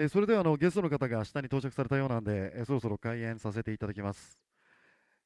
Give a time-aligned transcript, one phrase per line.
[0.00, 4.38] えーそれではあのゲストの方が下に到着されたようなんで、えーそろそろ開演させていただきます。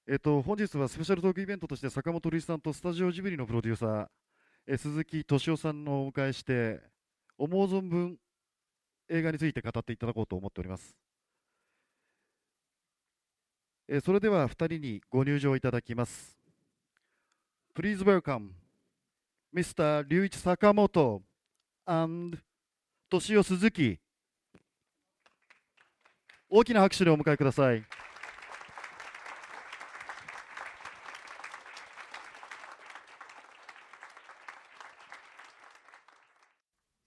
[0.09, 4.07] えっと、本日はスペシャルトークイベントとして坂本龍一さんとスタジオジブリのプロデューサー、
[4.67, 6.81] えー鈴木敏夫さんのお迎えして、
[7.39, 8.19] 思う存分
[9.09, 10.97] 映画について語っていただこうと思っております。
[13.87, 16.37] えーそれでは2人にご入場いただきます。
[17.77, 18.49] Please welcome
[19.55, 20.03] Mr.
[20.09, 21.23] 龍一坂本
[21.87, 22.39] and
[23.09, 24.04] 敏夫鈴木
[26.57, 27.83] 大きな拍手でお迎えください。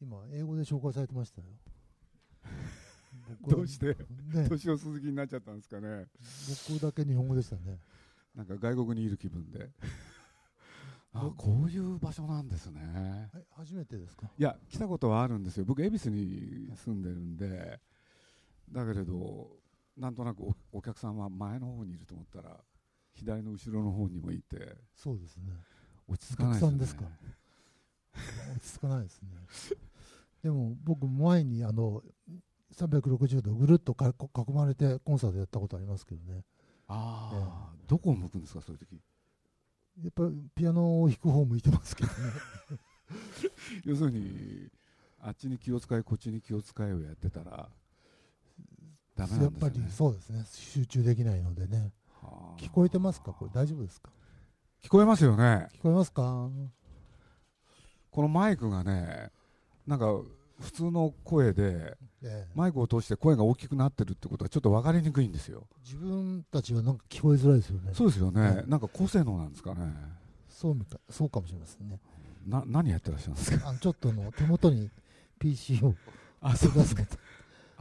[0.02, 1.48] 今、英語で紹介されてましたよ。
[3.48, 3.96] どうして？
[4.34, 6.08] ね、年を鈴木になっちゃったんですかね。
[6.70, 7.80] 僕だけ日本語でしたね。
[8.36, 9.72] なんか外国にいる気分で。
[11.14, 13.30] あこういう場所なんですね。
[13.34, 14.30] はい、初めてですか？
[14.38, 15.64] いや来たことはあるんですよ。
[15.64, 17.80] 僕恵比寿に住んでるんで
[18.72, 19.48] だけれど
[19.98, 22.58] なんとなくおお客さんは前の方にいると思ったら
[23.14, 25.44] 左の後ろの方にもいてそうですね。
[26.08, 27.04] 落ち着かないですねですか
[28.56, 29.30] 落ち着かないですね。
[30.44, 32.04] でも僕、前にあの
[32.74, 36.46] 360度ぐるっとか囲まれてコンサートやったことありますけどね。
[36.88, 39.02] ああ、どこを向くんですかそういう時？
[40.04, 42.16] やっぱりピアノを弾く方向いてますけどね。
[43.84, 44.70] 要するに
[45.20, 47.70] あっちに気を使いこっちに気を使いをやってたら
[49.18, 49.88] ダメなやっぱんですよね。
[49.88, 50.46] りそうですね。
[50.52, 51.92] 集中できないのでね。
[52.22, 52.62] はあ。
[52.62, 53.34] 聞こえてますか？
[53.34, 54.10] これ大丈夫ですか？
[54.84, 55.68] 聞こえますよね。
[55.74, 56.50] 聞こえますか？
[58.12, 59.32] このマイクがね
[59.86, 60.06] なんか
[60.60, 62.48] 普通の声でええ。
[62.56, 65.68] マイクを通して声が大きくなってるってことはちょっと分かりにくいんですよ。
[65.84, 67.92] 自分たちはなんか聞こえづらいですよね。
[67.94, 69.94] そうですよね、はいなんか高性能なんですかね。
[70.50, 72.00] そうみたいそうかもしれませんね。
[72.48, 73.70] な何やってらっしゃるんですか？
[73.70, 74.90] あのちょっとの手元に
[75.38, 75.94] PC を
[76.42, 77.06] あ出すかあ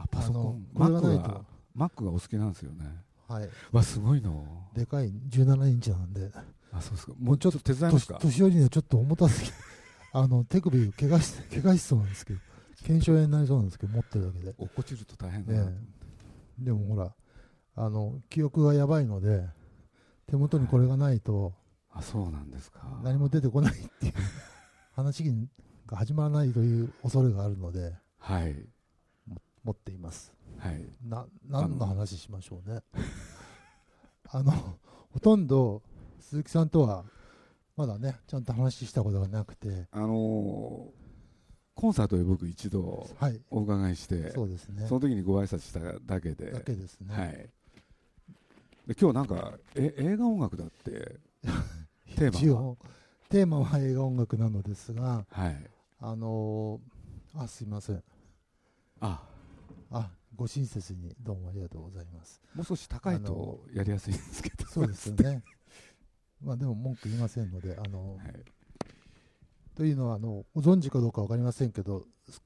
[0.05, 1.45] パソコンあのこれがないと。
[1.77, 2.85] Mac がお好きなんですよね。
[3.27, 3.49] はい。
[3.71, 6.31] わすごいのでかい17インチなんで、
[6.71, 7.13] あそうですか。
[7.19, 8.17] もうちょっと手伝いますか？
[8.21, 9.55] 年寄りにはちょっと重たすぎて、
[10.13, 12.39] あの手首を怪我し 怪我しそうなんですけど、
[12.83, 14.55] 腱鞘炎になりそうなんですけど、持ってるだけで。
[14.57, 15.73] 落っこちると大変だな、え
[16.61, 16.63] え。
[16.63, 17.13] でもほら、
[17.75, 19.47] あの記憶がやばいので、
[20.27, 21.53] 手元にこれがないと
[21.91, 22.99] あそうなんですか。
[23.03, 24.13] 何も出てこないっていう
[24.93, 25.23] 話
[25.85, 28.55] が始まらないという恐れがあるので、はい
[29.67, 30.33] 持っています。
[30.59, 32.81] はいな何の話しましょうね。
[34.31, 34.53] あの
[35.11, 35.83] ほとんど
[36.21, 37.03] 鈴木さんとは
[37.75, 41.07] まだねちゃんと話したことがなくて、あのー
[41.75, 44.87] コンサートで僕一度はい、お伺いしてそうですね。
[44.87, 47.13] その時にご挨拶しただけでだけですね。
[47.13, 47.31] はい、
[48.87, 51.19] で今日なんかえ映画音楽だって
[52.15, 52.75] テーマは
[53.29, 58.03] テーマは映画音楽なのですが、はいあのーあすいません。
[59.01, 59.36] あ
[59.91, 62.41] あご親切にどうもありがとうございます。
[62.53, 64.65] もう少し高いとやりやすいんですけど。
[64.67, 65.43] そうですよね。
[66.43, 68.33] まあでも文句言いませんので、あのはい、
[69.75, 72.41] というのはあのご存知かどうかわかりませんけど、す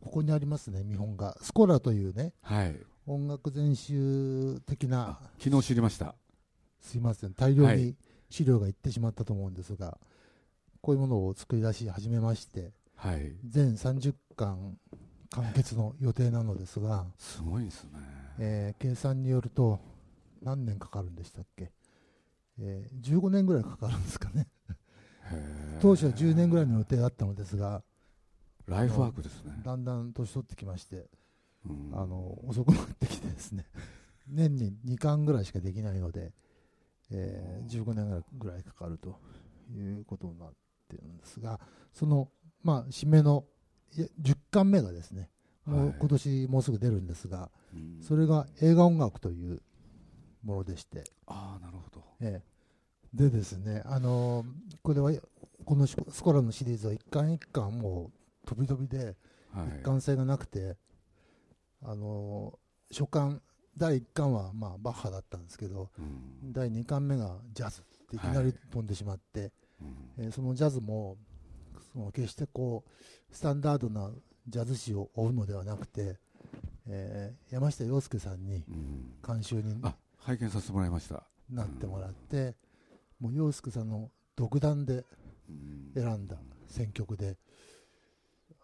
[0.00, 1.36] ここにありますね見本が。
[1.40, 2.76] スコラというねはい、
[3.06, 6.14] 音楽全集的な昨日知りました。
[6.80, 7.34] すいません。
[7.34, 7.96] 大量にはい。
[8.28, 9.98] 資料がいってしまったと思うんですが、
[10.80, 13.32] こういうものを作り出し始めましてはい。
[13.46, 14.78] 全30巻
[15.32, 17.90] 完結の予定なのですが、すごいですね。
[18.38, 19.80] えー計算によると
[20.42, 21.70] 何年かかるんでしたっけ、
[22.58, 24.48] えー15年ぐらいかかるんですかね。
[25.80, 27.82] 当初は10年ぐらいの予定だったのですが
[28.66, 31.06] ライフワークですね、だんだん年取ってきまして
[31.66, 31.90] うん。
[31.94, 33.64] あの遅くなってきてですね。
[34.28, 36.32] 年に2巻ぐらいしかできないので、
[37.10, 39.18] えー15年ぐらいかかると
[39.70, 40.52] いうことになっ
[40.88, 41.58] てるんですが
[41.92, 42.30] その、
[42.62, 43.44] まあ、締めの
[43.96, 45.28] 10巻目がですね
[45.66, 45.88] もはい。
[45.88, 48.02] う今年もうすぐ出るんですが、うん。
[48.02, 49.60] それが映画音楽という
[50.44, 52.02] ものでして、ああなるほど。
[52.20, 52.52] ええ。
[53.14, 54.46] でですね、あのー
[54.82, 55.12] これは
[55.64, 58.10] このスコラのシリーズは一巻一巻も
[58.44, 59.16] う飛び飛びで
[59.52, 59.78] はい。
[59.80, 60.76] 一貫性がなくて、
[61.82, 63.40] あのー初巻
[63.78, 66.52] 第1巻はまあバッハだったんですけどうん。
[66.52, 70.24] 第2巻目がジャズっていきなり飛んでしまって、うん。
[70.24, 71.16] えーそのジャズも
[71.92, 74.10] その決してこうスタンダードな
[74.48, 76.18] ジャズ史を追うのではなくて、
[76.88, 79.14] えー山下洋輔さんにうん。
[79.26, 82.54] 監修にあ拝見させてもらいました、なってもらって、
[83.20, 85.04] もう洋介さんの独断で
[85.48, 85.92] うん。
[85.94, 86.36] 選んだ
[86.68, 87.36] 選曲で、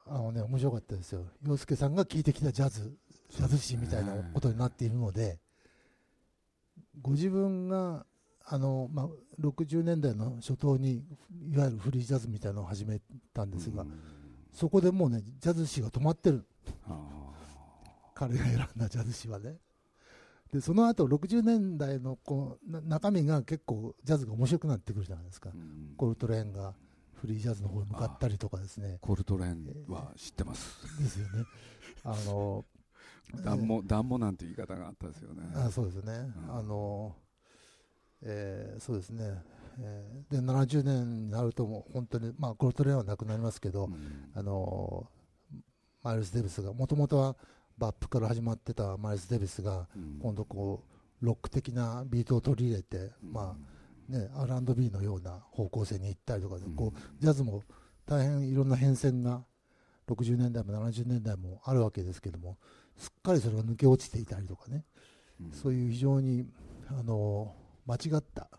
[0.06, 1.26] あのね、面白かったですよ。
[1.46, 2.96] 洋介さんが聴いてきたジャズ、
[3.30, 5.38] ジャズ史みたいなことになっているので、
[7.02, 8.06] ご自分が、
[8.50, 9.08] あの、まあ、
[9.40, 11.04] 60年代の初頭に、
[11.52, 13.00] いわゆるフリージャズみたいなのを始め
[13.34, 13.92] たんですが、うん
[14.50, 16.44] そこでもうね、ジャズ史が止まってる。
[16.84, 16.98] あ
[18.14, 19.56] 彼が選んだジャズ誌はね。
[20.52, 25.50] で、その後60年代のこうな中身が結構ジャズが面白くなってくるじゃないですか。
[25.54, 26.74] うんコルトレーンが
[27.20, 28.98] フリージャズの方に向かったりとかですね。
[29.00, 30.76] コルトレーンは知ってます。
[30.98, 31.44] ですよね。
[32.02, 32.64] あの、
[33.44, 35.42] ダンモ、ダンモなんて言い方があったですよね。
[35.54, 36.12] あそうですね。
[36.48, 37.14] うんあの、
[38.22, 39.42] えーそうですね。
[39.80, 44.30] えーで、70年になるともう本当に、まあ、コルトレーンはなくなりますけど、うん。
[44.34, 45.06] あの
[46.02, 47.36] マイルス・デビスがもともとは
[47.76, 50.18] バップから始まってたマイルス・デビスがうん。
[50.20, 50.84] 今度こ
[51.22, 57.62] うロック的なビートを取り入れて、まあね、R&B のような方向性に行ったりとかこうジャズも
[58.06, 59.44] 大変いろんな変遷が
[60.08, 62.56] 60年代も70年代もあるわけですけども
[62.96, 64.84] すっかりそれが抜け落ちていたりとかね、
[65.40, 65.52] うん。
[65.52, 66.46] そういう非常に
[66.88, 67.54] あの
[67.88, 68.50] 間違った、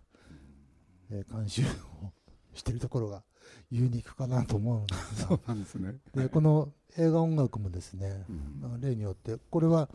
[1.12, 1.62] えー監修
[2.04, 2.12] を
[2.54, 3.24] しているところが
[3.70, 5.96] ユニークかなと思うんでそうなんですね。
[6.16, 8.70] でこの映画音楽もですね、うん。
[8.70, 9.88] まあ例によってこれは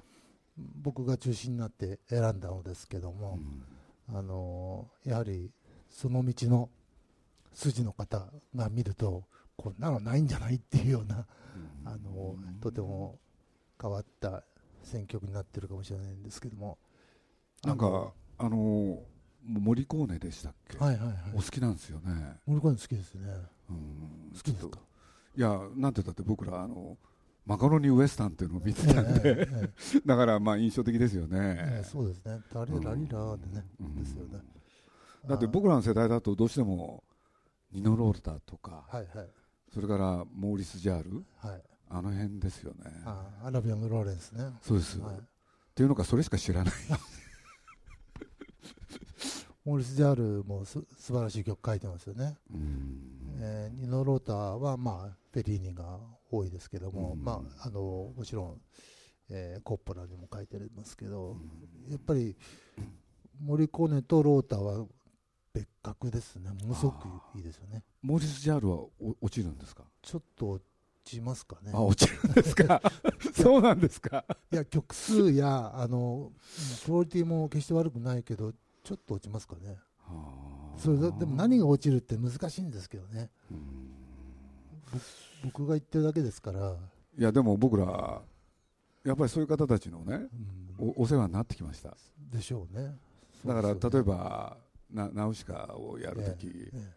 [0.56, 3.40] 僕が中心になって選んだのですけども、
[4.08, 5.50] あのやはり
[5.90, 6.70] その道の
[7.52, 9.24] 筋の方が見ると
[9.56, 11.26] こんなのないんじゃないっていうような、
[11.84, 11.88] うん。
[11.88, 13.18] あのとても
[13.80, 14.44] 変わった
[14.84, 16.78] 選曲になってるかもしれないんですけども。
[17.64, 19.02] なんかあの
[19.46, 21.16] モリコーネでしたっけ、はいはいはい。
[21.34, 22.36] お好きなんですよね。
[22.46, 23.22] モルコーネ好きですね。
[23.70, 24.32] うん。
[24.34, 24.78] 好きですか？
[25.36, 26.96] いやなんて言ったって僕らあの
[27.44, 31.84] マカロニウエスタンっていうのを見てええたんで、えええ だからまあ印象的ですよええねえ。
[31.84, 32.40] そうですね。
[32.52, 34.40] タリラリラーでね、うんですよね。
[35.26, 37.02] だって僕らの世代だとどうしても
[37.72, 39.28] ニノ・ロータとか、はいはい。
[39.72, 41.62] それからモーリス・ジャールはい。
[41.90, 42.84] あの辺ですよね。
[43.04, 44.50] あアラビアン・ローレンスね。
[44.62, 45.16] そうです、はい。
[45.16, 45.20] っ
[45.74, 46.74] ていうのかそれしか知らない。
[49.64, 52.98] モーリス・ジャールもす素晴らしい曲書いてますよね、うん。
[53.40, 55.98] えーニノ・ローターは、まあ、フェリーニが
[56.30, 57.24] 多いですけども、うん。
[57.24, 58.60] まあ、あのもちろん、
[59.30, 61.36] えーコッポラにも書いてますけど、
[61.88, 62.36] やっぱり
[63.42, 64.86] モリコーネとローターは
[65.54, 66.50] 別格ですね。
[66.50, 67.82] ものすごくいいですよね。
[68.02, 68.20] モー。
[68.20, 70.64] リス・ジャールはお落ちるんですか、ちょっと落
[71.04, 71.70] ちますかね。
[71.74, 72.82] あ落ちるんですか？
[73.32, 74.26] そうなんですか？
[74.52, 76.32] いや曲数やあの
[76.84, 78.52] クオリティも決して悪くないけど
[78.84, 79.78] ちょっと落ちますかね。
[79.98, 80.78] はあ。
[80.78, 83.30] それででも何が落ちるって難しいんですけどね。
[83.50, 83.58] うん
[85.42, 86.76] 僕が言ってるだけですから、
[87.18, 88.22] いやでも僕ら
[89.04, 90.14] やっぱりそういう方たちのね
[90.78, 90.92] うん。
[90.98, 91.96] おお世話になってきました。
[92.30, 92.96] でしょうね。
[93.44, 94.56] だから例えば
[94.90, 96.92] なナウシカをやるとき、ええ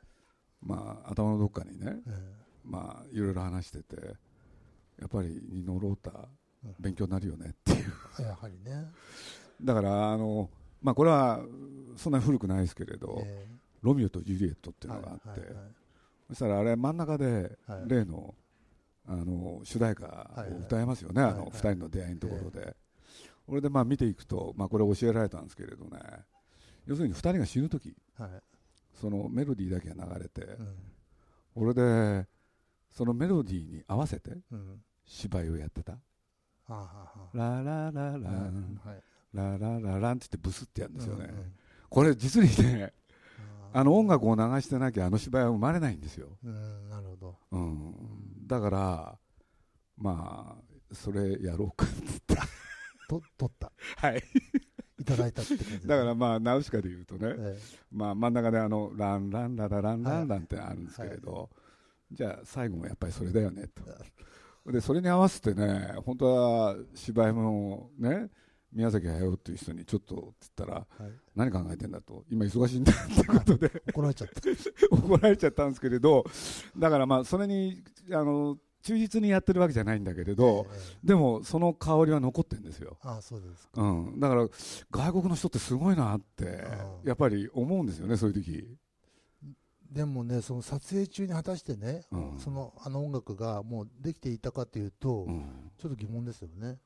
[0.62, 2.12] まあ、頭のどっかにね、え
[2.64, 3.96] まあ、いろいろ話してて
[5.00, 6.12] やっぱりニノロータ
[6.64, 6.76] うん。
[6.80, 7.94] 勉強になるよねっていう。
[8.20, 8.92] えやはりね、
[9.62, 10.50] だからあの、
[10.82, 11.42] まあ、これは
[11.96, 13.48] そんなに古くないですけれど、え
[13.82, 15.66] ロミオとジュリエットってえいうのがあって、はいはいはい
[16.30, 17.84] そしたらあれ真ん中ではい。
[17.88, 18.36] 例の,、
[19.08, 21.52] あの主題歌を歌いますよね、あのはいはい。
[21.52, 22.76] 2人の出会いのところで、
[23.48, 26.00] これでまあ見ていくと、まあ、これ教えられたんですけれどね。
[26.86, 28.30] 要するに2人が死ぬ時はい。
[28.94, 30.76] そのメロディーだけが流れて、うん。
[31.56, 32.28] これで
[32.92, 34.82] そのメロディーに合わせてうん。
[35.06, 35.94] 芝居をやってた。
[35.94, 36.00] は
[36.68, 36.90] あは
[37.34, 38.18] あはララララあ
[38.50, 38.82] ン。
[38.84, 39.02] はい
[39.38, 41.54] ラララランって言ってブスってやるんですよね、うんうん。
[41.90, 42.94] これ実にね
[43.74, 47.36] ああの音楽を流してなきゃあの芝居は生まれないんですよ、うんなるほど。
[47.52, 47.94] うん、
[48.48, 49.18] だから
[49.98, 52.36] まあそれやろうかっつって
[53.08, 53.72] と取った。
[53.98, 54.24] はい。
[55.00, 57.58] いただいたって感じだからまあナウシカで言うとね、え
[57.92, 61.50] まあ、真ん中であのランランララランランランってあるんですけれど、
[62.12, 64.72] じゃあ最後もやっぱりそれだよねと。
[64.72, 68.30] でそれに合わせてね本当は芝居もね
[68.74, 70.24] 宮崎駿っていう人にちょっとって
[70.58, 71.12] 言ったらえはい。
[71.36, 72.24] 何考えてんだと。
[72.30, 73.72] 今忙しいんだってことで。
[73.94, 74.42] 怒られちゃった。
[74.96, 76.26] 怒られちゃったんですけれど
[76.78, 81.08] だからまあそれにあの忠実にやってるわけじゃないんだけれど、ええ。
[81.08, 83.82] でもその香りは残ってるんですよ、ああそうですか。
[83.82, 84.48] うん、だから
[84.92, 87.00] 外国の人ってすごいなってあ。
[87.04, 88.78] やっぱり思うんですよねそういう時。
[89.92, 92.40] でもねその撮影中に果たしてね、うん。
[92.40, 95.72] そのあの音楽がもうできていたかというと、うん。
[95.78, 96.78] ちょっと疑問ですよね、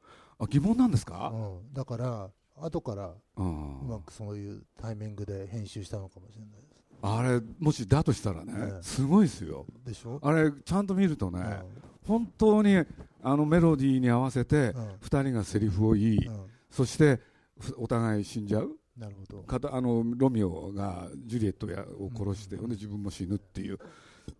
[0.41, 1.37] あ疑問なんですか、う
[1.69, 3.41] ん、だから後からう
[3.85, 6.71] まくそういうタイミングで編集したのかもしれないで
[7.01, 8.83] あれもしだとしたらね、ええ。
[8.83, 9.65] すごいですよ。
[9.83, 11.83] すでしょ、あれちゃんと見るとね、うん。
[12.07, 12.75] 本当に
[13.23, 14.89] あのメロディーに合わせてうん。
[15.01, 16.45] 2人がセリフを言い、うん。
[16.69, 17.19] そして
[17.59, 18.77] ふお互い死んじゃう。
[18.95, 19.43] なるほど。
[19.43, 22.69] かたあのロミオがジュリエットやを殺して、うん。
[22.69, 23.79] 自分も死ぬっていう。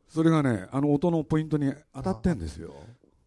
[0.07, 2.75] それがねあの音のポイントに当たってんですよ。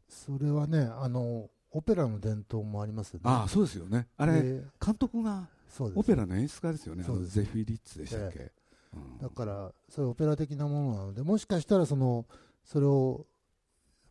[0.08, 3.22] それはねあのオペラの伝統もありますよね。
[3.24, 4.06] ああそうですよね。
[4.16, 5.48] あれで監督が
[5.80, 7.02] オペラの演出家ですよね。
[7.02, 8.52] ゼフィリッツでしたっけ、
[8.94, 9.18] うん。
[9.18, 12.26] だからそういうオペラ的なものなのでもしかしたらその
[12.64, 13.26] それを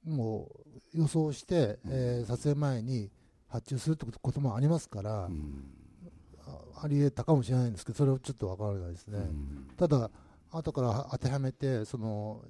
[0.03, 0.51] も
[0.93, 1.91] う予想して、うん。
[1.91, 3.09] えー撮影前に
[3.47, 5.63] 発注するってこともありますから、うん。
[6.45, 9.67] あありえたかもしれないんですけどそれはちょっとわからないですね、うん。
[9.77, 10.11] ただ
[10.51, 12.43] 後から当てはめてその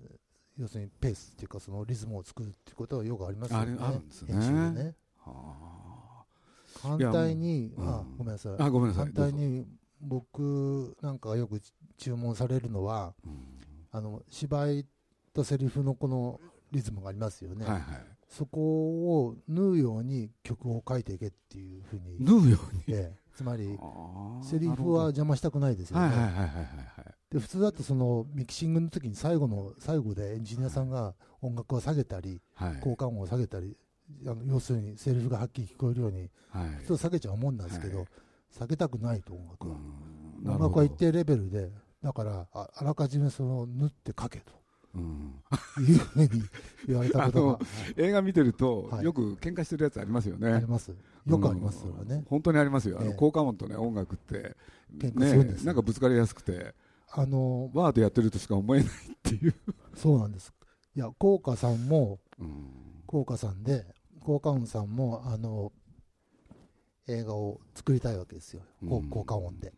[0.58, 3.78] 要するにペースっていうかそのリズムを作るっていうことはよくありますよね。
[3.80, 4.36] あるんですね。
[4.72, 4.84] ね。
[4.86, 4.94] は
[6.82, 8.18] 反対にあうん。
[8.18, 8.56] ごめんなさい。
[8.60, 9.06] ああごめんなさい。
[9.06, 9.66] 反対に
[10.02, 11.62] 僕なんかがよく
[11.98, 13.40] 注文されるのはどうぞ
[13.92, 14.86] あの芝居
[15.34, 16.40] とセリフのこの
[16.72, 18.06] リズムがありますよね、うんはいはい。
[18.28, 18.60] そこ
[19.26, 22.84] を縫うように曲を書いていけっていうふうに、縫うように？
[22.88, 23.24] ええ。
[23.36, 23.78] つまり
[24.44, 26.10] セリフは邪魔したくないですよね、
[27.32, 32.80] で普通だとそのミキシングの時に最後の最後でエンジニアさんが音楽を下げたりはい。
[32.82, 33.76] 効果音を下げたり
[34.26, 36.70] あの要するにセリフがはっきり聞こえるようにはい。
[36.80, 38.08] 普通下げちゃうもんなんですけど、はい。
[38.52, 39.76] 下げたくないと音楽は、
[40.44, 40.52] うん。
[40.52, 41.72] 音楽は一定レベルで
[42.04, 44.42] だからああらかじめその縫って書け
[44.96, 45.34] うん。
[45.76, 46.30] というふうに
[46.88, 47.60] 言われたことが、
[47.98, 49.06] 映画見てるとはい。
[49.06, 50.94] よく喧嘩してるやつありますよはいあねります。
[51.26, 52.98] よくありますそれはね、本当にありますよ。
[53.00, 54.56] あのええ効果音とね音楽って。
[54.98, 55.66] 喧嘩するんですよ。
[55.68, 56.76] なんかぶつかりやすくて。
[57.16, 58.92] あのワードやってるとしか思えないっ
[59.24, 59.54] ていう。
[59.96, 60.54] そうなんです。
[60.96, 63.86] いや効果さんもうん効果さんで
[64.22, 65.72] 効果音さんもあの
[67.08, 69.72] 映画を作りたいわけですよ、効果音で。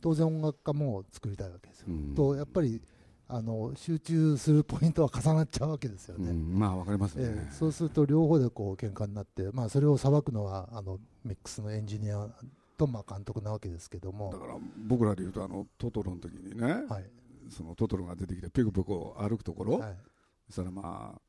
[0.00, 2.14] 当然音楽家も作りたいわけですよ、うん。
[2.14, 2.80] とやっぱり
[3.26, 6.56] あの集中するポイントは重なっちゃうわけですよね、うん。
[6.56, 7.24] まあわかりますね。
[7.26, 12.28] えそうすると両方でこう喧嘩になって、まあ、それを裁くのはあのミックスのエンジニア
[12.78, 14.30] とまあ監督なわけですけども。
[14.30, 14.54] だ、から
[14.86, 17.10] 僕らで言うとあのトトロの時にねはい
[17.50, 19.96] そのトトロが出てきてペコペコ歩くところはい
[20.46, 21.20] そしたらまあ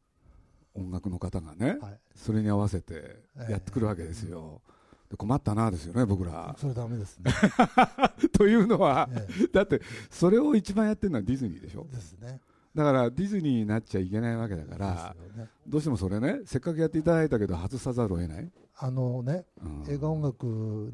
[0.76, 4.62] 音楽の方がねはい、それに合わせてやってくるわけですよ。
[5.10, 6.56] で困ったなですよね僕ら。
[6.60, 7.32] それダメですね、
[8.34, 11.88] というのはえだってそれを一番やってるのはディズニーでしょ。
[11.92, 12.42] えですね。
[12.74, 15.50] だからディズニーになっちゃいけないわけだからね。
[15.68, 19.84] どうしてもそれねせっかくやっていただいたけど外さざるを得ない、あのねうん。
[19.88, 20.46] 映画音楽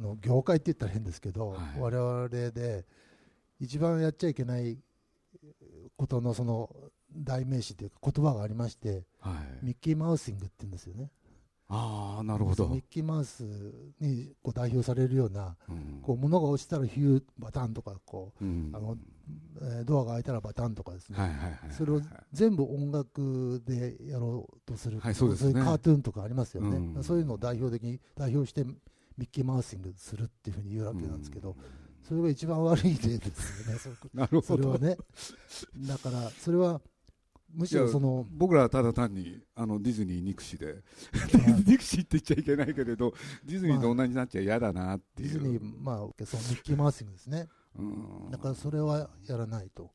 [0.01, 1.79] の業界って言ったら変ですけど、はい。
[1.79, 2.85] 我々で
[3.59, 4.77] 一番やっちゃいけない
[5.95, 6.75] ことのその
[7.15, 11.11] 代名詞というか言葉がありましてはい、ミッキーマウシングって言うんですよね。
[11.73, 13.43] ああなるほど、ミッキーマウス
[14.01, 16.01] にこう代表されるようなうん。
[16.01, 18.71] こう物が落ちたらヒューバタンとかこうん。
[18.73, 18.97] あのう、
[19.61, 21.17] えードアが開いたらバタンとかですね、
[21.69, 22.01] それを
[22.33, 25.59] 全部音楽でやろうとする、はいそうですね。
[25.59, 27.03] いうカートゥーンとかありますよね、うん。
[27.03, 28.75] そういうのを代表的に代表してミ
[29.21, 31.55] ッキーマウシングするっていうふうに言うわけなんですけど、
[32.03, 34.41] それが一番悪い例ですよね、そ なるほど。
[34.41, 34.97] それはね。
[35.87, 36.81] だから、それは
[37.53, 40.83] むしろその、僕らはただ単にあのディズニー憎しで
[41.33, 43.13] まあ 憎しって言っちゃいけないけれど
[43.45, 46.03] ディズニーと同じになっちゃ嫌だなっていう、ディズニー、まあ、そ
[46.37, 47.47] のミッキーマウシングですね。
[47.77, 49.91] うんだからそれはやらないと。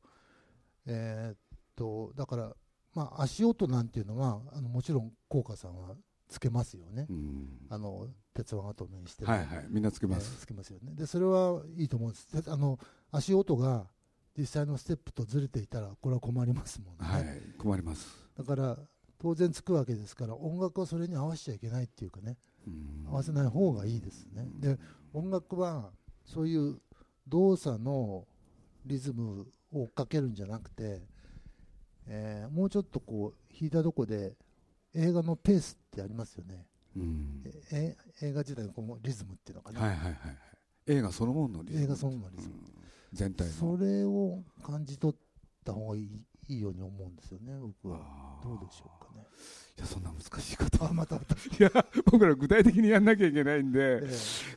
[0.85, 1.37] えーっ
[1.75, 2.55] と、だから、
[2.95, 5.95] まあ、足音なんていうのは、あのもちろん、効果さんは
[6.27, 7.07] つけますよね。
[7.09, 10.93] うんあの、鉄腕アトムにしてもはいはいみんなつけます、えーつけますよね。
[10.95, 12.43] で、それはいいと思うんです。
[12.43, 12.79] であの、
[13.11, 13.87] 足音が
[14.37, 17.13] 実際のステップとずれていたら、これは困りますもんね。
[17.13, 18.77] はい困ります、だから、
[19.19, 24.47] 当然つくわけですから、音楽はそれに合わせちゃいけないっていうかね、うん合わせない方がいいですね。
[24.59, 24.77] で、
[25.13, 25.91] 音楽は、
[26.25, 26.79] そういう
[27.27, 28.27] 動作の
[28.85, 31.01] リズムを追っかけるんじゃなくて、
[32.05, 34.35] えーもうちょっとこう、弾いたとこで、
[34.93, 36.65] 映画のペースってありますよね。
[36.95, 39.79] うんえ映画自体のこのリズムっていうのかな。
[39.81, 40.37] はいはいはいはい
[40.87, 42.61] 映画そのもののリズム映画そのもののリズムうん
[43.17, 43.53] 全体の。
[43.53, 45.17] それを感じ取っ
[45.65, 47.99] た方がいいいいように思うんですよね、僕は。
[48.41, 49.25] どうでしょうかね。
[49.77, 50.85] いやそんな難しいこと。
[50.85, 51.35] あ、またまた。
[51.35, 51.69] いや
[52.05, 54.09] 僕ら具体的にやんなきゃいけないんで、え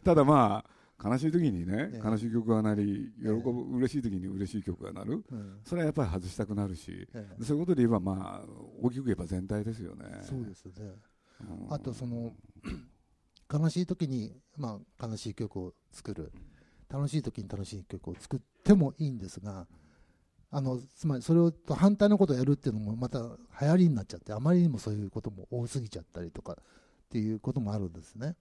[0.05, 0.65] ただま
[1.03, 2.07] あ悲しい時にね、ええ。
[2.07, 5.25] 悲しい曲が鳴り喜ぶ、ええ嬉しい時に嬉しい曲が鳴る。
[5.33, 7.09] えうんそれはやっぱり外したくなるし。
[7.15, 7.45] ええ。
[7.45, 8.49] そういうことで言えばまあ
[8.83, 10.05] 大きく言えば全体ですよね。
[10.23, 10.73] そうですね。
[11.41, 11.75] うん。
[11.75, 12.33] あとその
[13.53, 16.33] 悲しい時に、まあ、悲しい曲を作る
[16.91, 19.67] 楽しい時に楽しい曲を作ってもいいんですが
[20.51, 23.21] あのつまりそれをと反対のことをやるっていうのもまた
[23.61, 26.57] 流行りになっちゃってあまりにもそういうことも多すぎちゃったりとかっ
[27.11, 28.37] ていうこともあるんですね。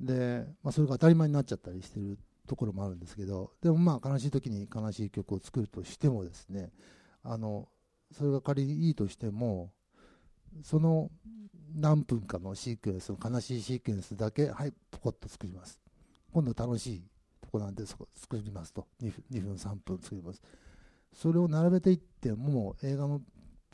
[0.00, 6.70] で、まあ、それが当たり前になっちゃったりしてるところもあるんですけどでもまあ悲しい時に悲しい曲を作るとしてもですね
[7.22, 7.68] あの
[8.12, 9.70] それが仮にいいとしても
[10.62, 11.10] その
[11.74, 15.78] 何分かのシークエンスの悲しいシークエンスだけはいポコッと作ります。
[16.32, 17.02] 今度楽しい
[17.48, 18.86] とこなんでそこ作りますと。
[19.02, 20.42] 2, 分2分3分作ります。
[21.14, 23.22] それを並べていっても映画の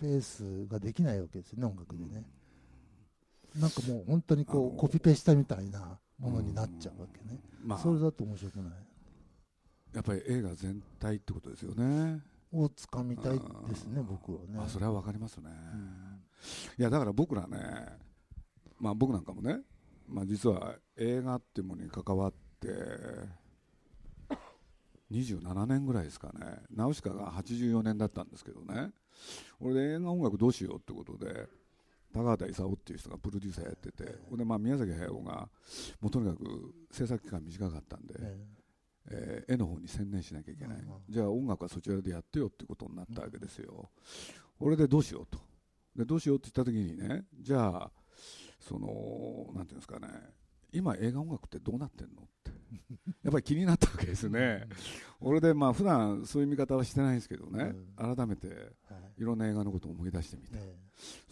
[0.01, 2.25] ペースができないわけですよね音楽でね。
[3.57, 7.41] なんかもう本当にこうコピペしたみたいなものになっちゃうわけね。
[7.65, 7.79] まあ。
[7.79, 8.73] それだと面白くない。
[9.95, 12.21] やっぱり映画全体ってことですよね。
[12.53, 13.39] をつかみたい
[13.69, 14.61] ですね僕はね。
[14.65, 16.21] あそれはわかりますね、うん。
[16.79, 17.59] いやだから僕らね
[18.79, 19.63] まあ僕なんかもね
[20.09, 22.69] まあ、実は映画っていうものに関わって
[25.15, 26.63] 27年ぐらいですかね。
[26.71, 28.91] ナウシカが84年だったんですけどね。
[29.61, 31.49] 俺で映画音楽どうしようってことで
[32.13, 35.49] 高畑勲っていう人がプロデューサーやってて、ほんでまあ宮崎駿が
[36.01, 38.37] もうとにかく制作期間短かったんで、え
[39.09, 39.47] え。
[39.49, 40.79] ー絵の方に専念しなきゃいけない、
[41.11, 43.91] じゃあ音楽はそちらでやってよってことになったわけですよ、
[44.59, 45.39] 俺でどうしようと。
[45.95, 47.93] でどうしようって言った時にねじゃあ
[48.59, 50.09] そのなんていうんですかね。
[50.73, 52.51] 今映画音楽ってどうなってんのって
[53.23, 54.69] やっぱり気になったわけですね。
[55.21, 59.23] 俺でまあ普段そういう見方はしてないんですけどね、改めてはい。
[59.23, 60.77] いろんな映画のことを思い出してみて、え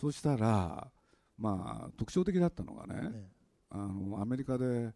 [0.00, 0.90] そうしたら
[1.36, 3.30] まあ特徴的だったのがね、ええ。
[3.70, 4.94] あのアメリカで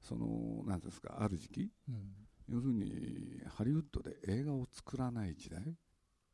[0.00, 1.70] そのなんですかある時期
[2.48, 5.76] 要するにハリウッドで映画を作らない時代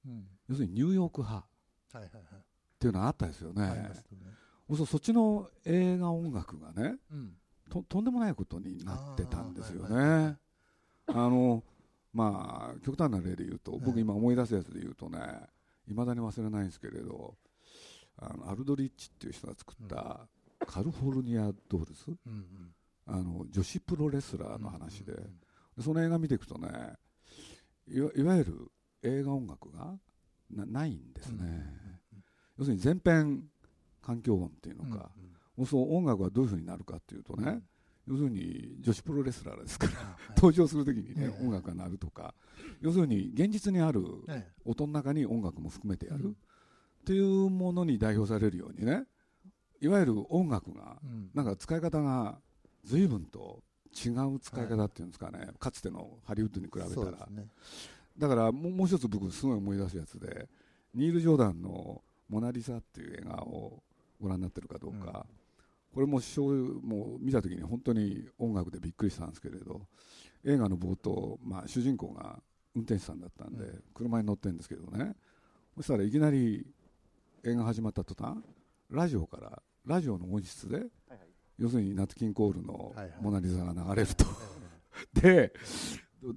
[0.07, 0.29] うん。
[0.49, 2.09] 要するにニューヨーク派っ
[2.79, 3.91] ていうのがあったですよね。
[4.87, 7.40] そっちの映画音楽がねうん
[7.71, 10.37] ととんでもないことになってたんですよあーはいね
[11.07, 11.63] あの
[12.13, 15.19] まあ極端な例で言うと僕はい今思い出すやつで言うとね
[15.89, 17.37] いまだに忘れないんですけれど
[18.19, 20.21] あのアルドリッチっていう人が作った
[20.67, 22.17] カルフォルニア・ドールズ？
[23.07, 25.15] あの女子プロレスラーの話で。
[25.77, 26.69] でその映画見ていくとね
[27.89, 28.73] いわいわゆる
[29.03, 29.97] 映画音楽が
[30.51, 31.65] なないんですね、
[32.59, 33.45] 要するに全編
[34.03, 35.11] 環境音っていうのうんか、
[35.67, 37.63] その音楽はどういうふうになるかっていうとね、
[38.07, 39.93] 要するに女子プロレスラーですから
[40.37, 41.45] 登場するときにね、ええ。
[41.47, 42.35] 音楽が鳴るとか
[42.81, 46.31] 要するに現実にあるええ音の中に音楽も含めてやる、うん。
[46.33, 46.35] っ
[47.05, 49.05] ていうものに代表されるようにね
[49.81, 51.31] いわゆる音楽がうん。
[51.35, 52.39] なんか使い方が
[52.85, 53.63] 随分と
[53.93, 57.29] 違う使い方っていうんですかね、かつてのハリウッドに比べたら。
[58.19, 60.49] だからもうもう一つ僕すごい思い出すやつで
[60.95, 63.83] ニール・ジョーダンの「モナ・リザ」っていう映画を
[64.21, 65.27] ご覧になってるかどうか、
[65.93, 69.83] これもしょうもう見た時に本当に音楽でびっくりしたんですけれど
[70.45, 72.39] 映画の冒頭、まあ、主人公が
[72.75, 73.83] 運転手さんだったんで、うん。
[73.95, 75.15] 車に乗ってるんですけどね。
[75.77, 76.67] そしたらいきなり
[77.45, 78.39] 映画始まった途端
[78.91, 80.83] ラジオからラジオの音質で、
[81.59, 84.25] 要するにナット・キンコールのはいはい「モナ・リザ」が流れると、
[85.21, 85.53] で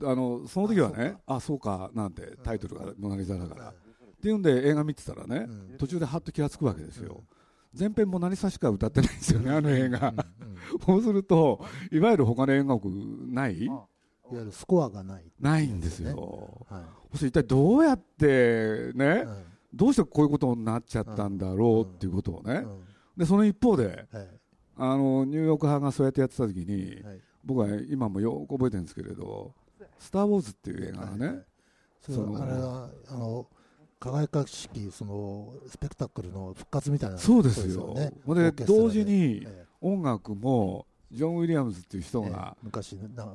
[0.04, 1.92] あのその時はねあそうか。
[1.94, 3.74] なんてタイトルが「モナ・リザ」だから、っ
[4.22, 5.78] ていうんで映画見てたらね、うん。
[5.78, 7.24] 途中でハッと気がつくわけですよ、
[7.78, 10.14] 前編も何さしか歌ってないんですよねあの映画、
[10.86, 12.88] そうするといわゆる他の映画楽
[13.30, 13.64] ない？
[13.64, 13.88] いわ
[14.32, 19.44] ゆるスコアがないないんですよ、はそして一体どうやっていね、うん。
[19.74, 22.84] どうしてこういうことになっちゃったんだろうっていうことをね、うん。
[23.18, 24.28] でその一方ではい
[24.76, 27.20] あのニューヨーク派がそうやってやってた時に、はい。
[27.44, 29.54] 僕は今もよく覚えてるんですけれど
[30.00, 31.46] 「スター・ウォーズ」っていう映画がね、はいはい。
[32.02, 33.48] そのはあれはあの
[34.04, 37.94] 輝かしきそのスペクタクルの復活みたいなそうですよ。
[37.94, 38.12] ね。
[38.52, 42.10] で同時にえ音楽もジョン・ウィリアムズっていうええ。
[42.10, 42.66] 人がえ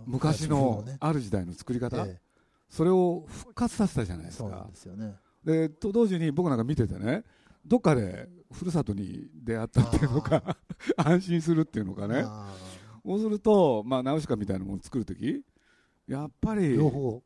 [0.07, 0.96] 昔のね。
[1.00, 2.20] ある時代の作り方、え
[2.68, 4.66] それを復活させたじゃないですか。
[4.68, 5.16] ですよね。
[5.42, 7.24] でと同時に僕なんか見ててね
[7.64, 10.59] どっかでふるさとに出会ったっていうのか
[10.98, 12.24] 安心するっていうのかね。
[12.26, 12.52] あ
[13.07, 15.42] そうすると、まあ、ナウシカみたいなものを作るとき
[16.07, 17.22] やっぱりー両方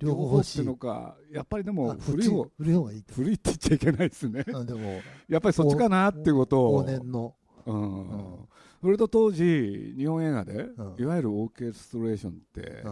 [0.00, 0.64] 両方欲しい。
[0.64, 4.44] のかやっぱりでもあ古い方古い方がいいと古いって言っちゃいけないですね。
[4.52, 6.84] あでもやっぱりそっちかなっていうことを。
[6.84, 7.34] 往年の。
[7.66, 8.08] うん。
[8.08, 8.48] うん。
[8.82, 10.96] それと当時日本映画で、うん。
[10.98, 12.84] いわゆるオーケストレーションって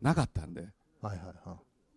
[0.00, 0.62] なかったんで
[1.02, 1.34] はいは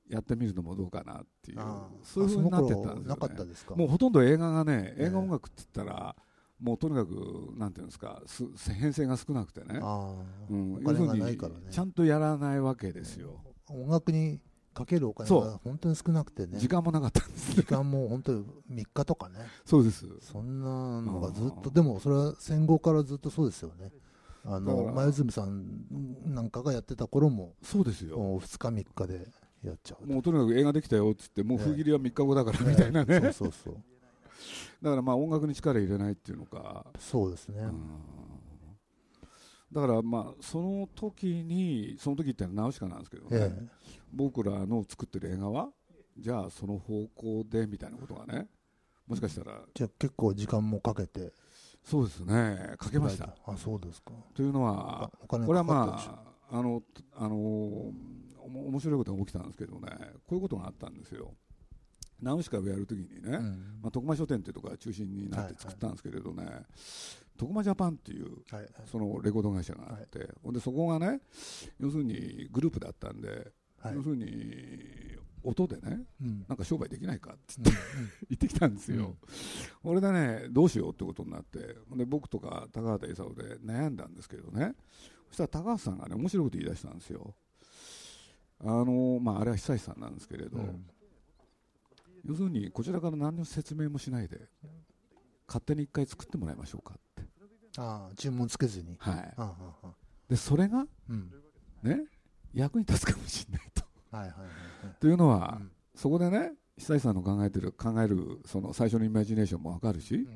[0.09, 1.59] いやってみるのもどうかなっていう
[2.03, 3.75] そういうふうになってったんですよ、ね、かったですか？
[3.75, 5.05] もうほとんど映画がねええ。
[5.07, 6.15] 映画音楽って言ったら、
[6.61, 7.13] もうとにかく
[7.57, 10.15] なんていうんですかす編成が少なくてね、ああ
[10.49, 14.39] うん、お金が要するにちゃんとやらないわけですよ、音楽に
[14.77, 16.59] かけるお金が本当に少なくてね。
[16.59, 17.55] 時間もなかったんです。
[17.55, 19.39] 時間も本当に3日とかね。
[19.65, 20.05] そうです。
[20.21, 23.91] そんなのがずっとでもそれは戦後からずっとそうですよね。
[24.45, 25.65] あだの前泉さん
[26.25, 28.17] なんかがやってた頃もそうですよ。
[28.17, 29.27] もう2日3日で
[29.63, 33.73] やっちゃうもうとにかく映画できたよっつってもうええ封切りは3日後だからみたいなね、そうそうそう。
[34.83, 37.71] だからまあ音楽に力入れないっていうのか、そうですね、うん
[39.71, 43.67] だからまあその時にその時ってのはナウシカなんですけどね、え
[44.13, 45.69] 僕らの作ってる映画は
[46.17, 48.47] じゃあその方向でみたいなことがね
[49.07, 49.61] もしかしたら。
[49.73, 51.31] じゃあ結構時間もかけて。
[51.83, 52.75] そうですね。
[52.77, 53.33] かけました。
[53.45, 54.11] あそうですか。
[54.35, 55.95] というのはこれはま
[56.51, 56.83] ああの
[57.15, 57.35] あの
[58.45, 59.89] 面白いことが起きたんですけどね。
[60.27, 61.33] こういうことがあったんですよ。
[62.21, 63.79] ナウシカをやるときにね、うん。
[63.81, 66.43] まあ、徳間書店っていうところが中心になって作ったんですけれどね、
[67.37, 68.61] 徳間ジャパンっていうはい。
[68.61, 71.21] はいそのレコード会社があって、ほんでそこがね
[71.79, 73.95] 要するにグループだったんで、はい。
[73.95, 74.25] 要するに
[75.43, 76.45] 音でねうん。
[76.47, 77.63] なんか商売できないかってうん。
[78.29, 79.15] 言ってきたんですよ、
[79.83, 81.59] 俺でねどうしようってことになって
[81.95, 84.75] で僕とか高畑勲で悩んだんですけどね。
[85.29, 87.35] そしたら高橋さんがね面白いこと言い出したんですよ。
[88.59, 90.85] あのまああれは久石さんなんですけれど、うん。
[92.25, 94.49] 要するにこちらから何の説明もしないで
[95.47, 97.06] 勝手に一回作ってもらいましょうかって
[97.77, 98.95] ああ注文つけずに。
[98.99, 99.33] はい。
[99.37, 99.93] ああああ
[100.29, 101.31] でそれがうん。
[101.83, 102.05] ね
[102.53, 103.83] 役に立つかもしれないと。
[104.11, 104.47] はいはいはい
[104.99, 105.61] というのはは、
[105.95, 110.27] そこでね久石さんの考えてる考えるその最初のイマジネーションも分かるしい、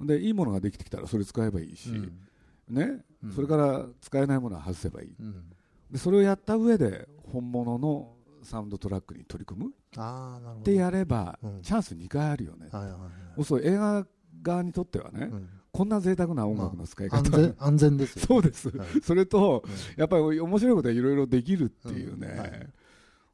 [0.00, 0.06] うん。
[0.06, 2.28] でいいものができてきたらそれ使えばいいし、うん。
[2.68, 3.32] ね、うん。
[3.32, 5.14] それから使えないものは外せばいい。
[5.18, 5.44] うん。
[5.90, 9.70] でそれをやった上で本物のサウンドトラックに取り組む。
[9.70, 11.62] ってやれば、うん。
[11.62, 13.66] チャンス2回あるよね、はいはいはい。
[13.66, 14.06] 映画
[14.42, 18.26] 側にとってはね、うんこんな贅沢な音楽の使い方、安全安全ですよ。
[18.26, 18.88] そうです、はい。
[19.02, 19.72] それとうん。
[19.96, 22.38] やっぱり面白いことはいろいろできるっていうね、うん。
[22.38, 22.68] はい。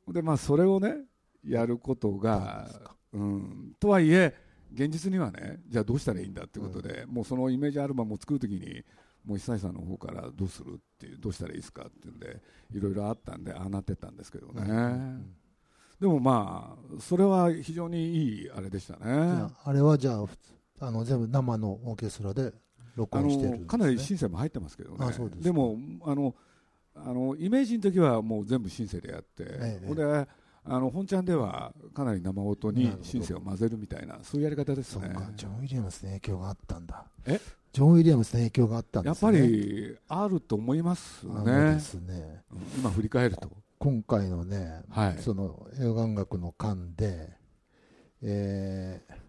[0.08, 0.96] でまあそれをね
[1.44, 2.68] やることが
[3.12, 4.34] そうん、とはいえ
[4.74, 8.84] 現実にはねじゃあどうしたらいいんだってことで、もうそのイメージアルバムを作るときに
[9.24, 12.40] もう久石さんの方からどうするっていうどうしたらいいですかっていうんで
[12.74, 15.34] いろいろあったんでああなってったんですけどね、うん。
[16.00, 19.10] でもまあそれは非常にいいあれでしたじね。
[19.12, 22.52] ゃああれはじゃあふつあの全部生のオーケストラで
[22.96, 24.96] 録あ音してるんです、ね、のかなりシンセも入ってますけどね。
[25.00, 25.52] あそうですか。
[25.52, 26.34] もあの
[26.94, 30.28] あのイメージの時はもう全部シンセでやって、ええほんで
[30.68, 35.04] あの本ちゃんではかなり生音にシンセを混ぜるみたいなそういうやり方ですね。
[35.04, 37.04] そうかジョン・ウィリアムスの影響があったんだ。
[37.26, 37.40] え？
[37.72, 41.74] ジョン・ウィリアムスの影響があったんやっぱですねりあると思いますね。
[41.74, 42.42] ですね。
[42.50, 43.50] うん今振り返ると。
[43.78, 45.18] 今回のね、はい。
[45.18, 47.28] その映画音楽の間で、
[48.22, 49.25] えー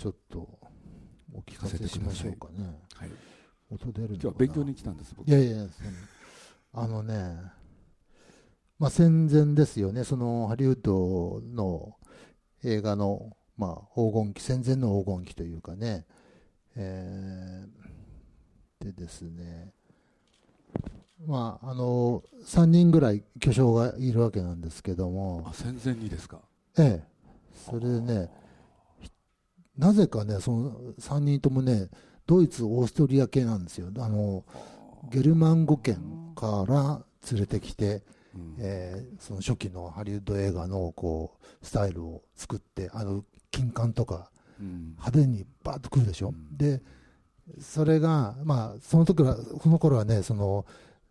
[0.00, 0.48] ちょっと
[1.34, 2.64] お聞かせしましょうかね。
[2.94, 3.10] はい、
[3.70, 5.28] 音出る今日は勉強に来たんです僕。
[5.28, 5.90] いやいやその
[6.72, 7.36] あのね、
[8.78, 11.96] まあ、戦前ですよね、そのハリウッドの
[12.64, 16.06] 映画の、まあ、黄金期、戦前の黄金期というかね、
[16.76, 19.74] えーでですね、
[21.26, 25.44] まあ、あの3人ぐらい巨匠がいるわけなんですけども。
[25.46, 26.40] あ、戦前にですか？
[26.78, 27.04] ええ、
[27.54, 28.49] それでね、ひ
[29.80, 31.88] なぜかね、その3人ともね、
[32.26, 33.88] ドイツ、オーストリア系なんですよ。
[33.98, 34.44] あの
[35.10, 35.96] ゲルマン語圏
[36.36, 38.02] から連れてきて、
[38.34, 46.28] うんえーその初期のハリウッド映画のこうスタイルを作って、あの金管とかうん派手にバーッとくるでしょ。
[46.28, 46.82] うんで、
[47.58, 50.66] それが、まあ、その時は、この頃はね、その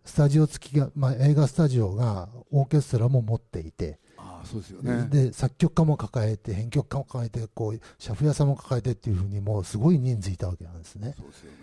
[0.06, 4.00] スタジオ付きが、まあ、映画スタジオがオーケストラも持っていて、
[4.42, 11.16] あそうですよねで作曲家も抱えて編曲家も抱えてこうシャフ屋さんも抱えてっていうふうにもうすごい人数いたわけなんですね。
[11.18, 11.60] そうですよね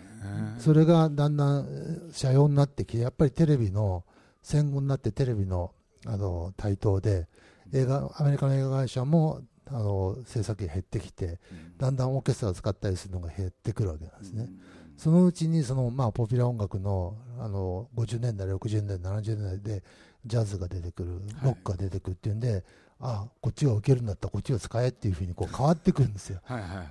[0.59, 4.03] それがだんだんえー社用になってきてやっぱりテレビの
[4.41, 5.71] 戦後になってテレビの
[6.05, 7.27] あの台頭で
[7.73, 14.43] 映画アメリカの映画会社もあの制作費減ってきてうんだんだんオーケストラを使ったりするのが減ってくるわけなんですね。
[14.43, 14.59] うん
[14.97, 19.83] そのうちにその、まあ、ポピュラー音楽のあの50年代、60年代、70年代で
[20.27, 22.63] ジャズが出てくる、ロックが出てくるっていうんで、
[22.99, 26.39] あこっちが受けるんだったらこっちを使えっていうふうにこう変わってくるんですよ。
[26.43, 26.87] はいはいはいはい。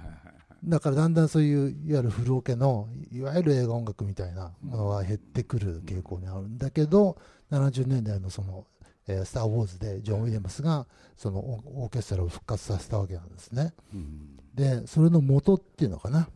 [0.64, 7.16] だからだんだんそういういわゆる古オケのいわゆる映画音楽みたいなものは減ってくる傾向にあるんだけど、
[7.50, 8.66] 70年代のその、
[9.06, 13.72] えースター・ウォーズでジョン・ウィリアムスがそのオオーケストラを復活させたわけなんですね。
[13.94, 14.36] うん。
[14.54, 16.28] で、それの元っていうのかな。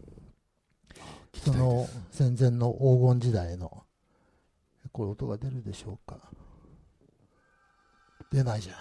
[1.44, 3.84] その戦前の黄金時代の
[4.92, 6.18] これ音が出るでしょうか
[8.31, 8.77] 出ないじゃん。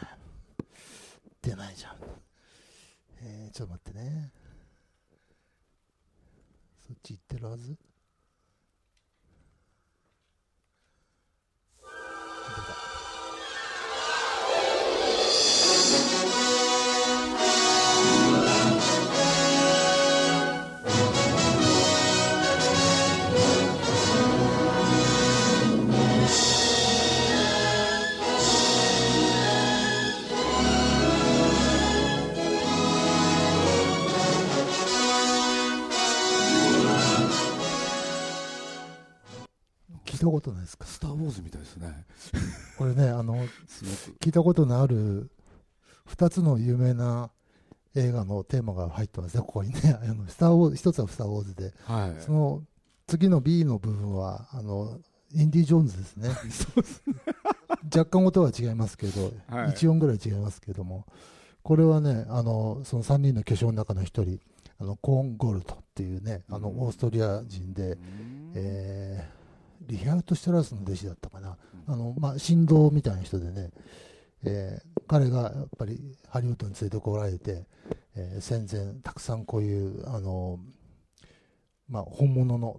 [1.42, 1.96] 出ないじゃん。
[3.22, 4.32] えー、ちょっと待ってね。
[6.88, 7.76] そっち行ってるはず？
[40.30, 40.86] たことないですか？
[40.86, 42.06] スター・ウォーズみたいですね。
[42.78, 43.36] これねあの
[44.22, 45.30] 聞いたことのある
[46.08, 47.30] 2つの有名な
[47.96, 49.98] 映画のテーマが入ってますね、ここにね。
[50.02, 52.22] あのスターウォーズ一つはスター・ウォーズで、はい。
[52.22, 52.64] その
[53.08, 55.00] 次の B の部分は、あの、
[55.34, 56.30] インディ・ジョーンズですね。
[56.52, 57.04] そうです
[57.98, 59.70] 若干音は違いますけど、はい。
[59.72, 61.08] 1音ぐらい違いますけども、
[61.64, 64.40] これはね、あの、その3人の巨匠の中の1人、
[64.80, 66.80] あの、コーン・ゴルトっていうね、あの、うん。
[66.82, 68.52] オーストリア人で、うん。
[68.54, 69.39] えー
[69.90, 71.58] リヒャルト・シュトラウスの弟子だったかな。
[71.88, 73.72] あの、まあ、振動みたいな人でね、
[74.44, 77.66] えー彼がやっぱりハリウッドに連れてこられて、
[78.16, 80.60] えー戦前たくさんこういうあの、
[81.88, 82.78] まあ、本物の、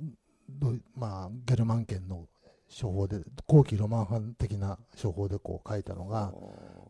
[0.94, 2.28] まあ、ゲルマン圏の
[2.70, 6.32] 処方で後期ロマン派的な処方でこう書いたのが、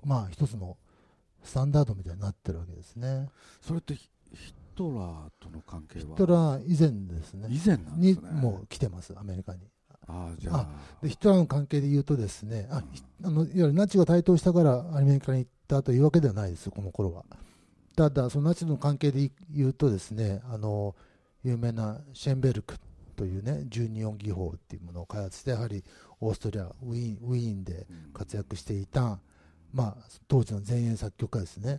[0.05, 0.77] まあ、一つの
[1.43, 3.31] スタンダードみたいになってるわけですね。
[3.63, 4.11] それってヒ
[4.75, 6.11] トラーとの関係は？
[6.11, 7.49] ヒトラー以前ですね。
[7.51, 9.61] 以前なんでにすねもう来てます、アメリカに。
[10.11, 10.67] ああじゃあ。
[11.03, 17.25] でヒトラーの関係で言うとですね、あひあのいわゆるナチが台頭したからアメリカに行ったというわけではないです、この頃は。
[17.97, 20.95] ただ、そのナチの関係で言うとですね、あの
[21.45, 22.77] 有名なシェンベルク
[23.17, 25.85] というね、12音技法っていうものを開発して、やはり
[26.21, 29.21] オーストリア、ウィーンウィーンで活躍していた、
[29.73, 31.79] まあ、当時の前衛作曲家ですね、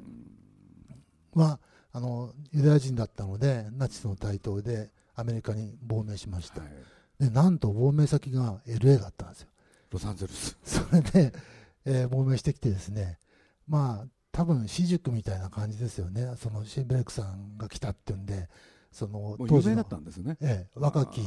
[1.34, 1.60] は
[1.94, 6.62] あのユダヤ人だったので、ナチスの台頭でアメリカに亡命しました。
[6.62, 6.70] はい
[7.22, 9.50] でなんと亡命先が LA だったんですよ。
[9.92, 10.58] ロサンゼルス。
[10.64, 11.34] それで、
[11.86, 13.20] えー亡命してきてですね、
[13.68, 18.50] まあ、多分私塾みたいな感じですよね、そのシェンベルクさんが来たっていうんで、
[18.92, 20.36] その当時のだったんですね。
[20.42, 21.22] ええ若き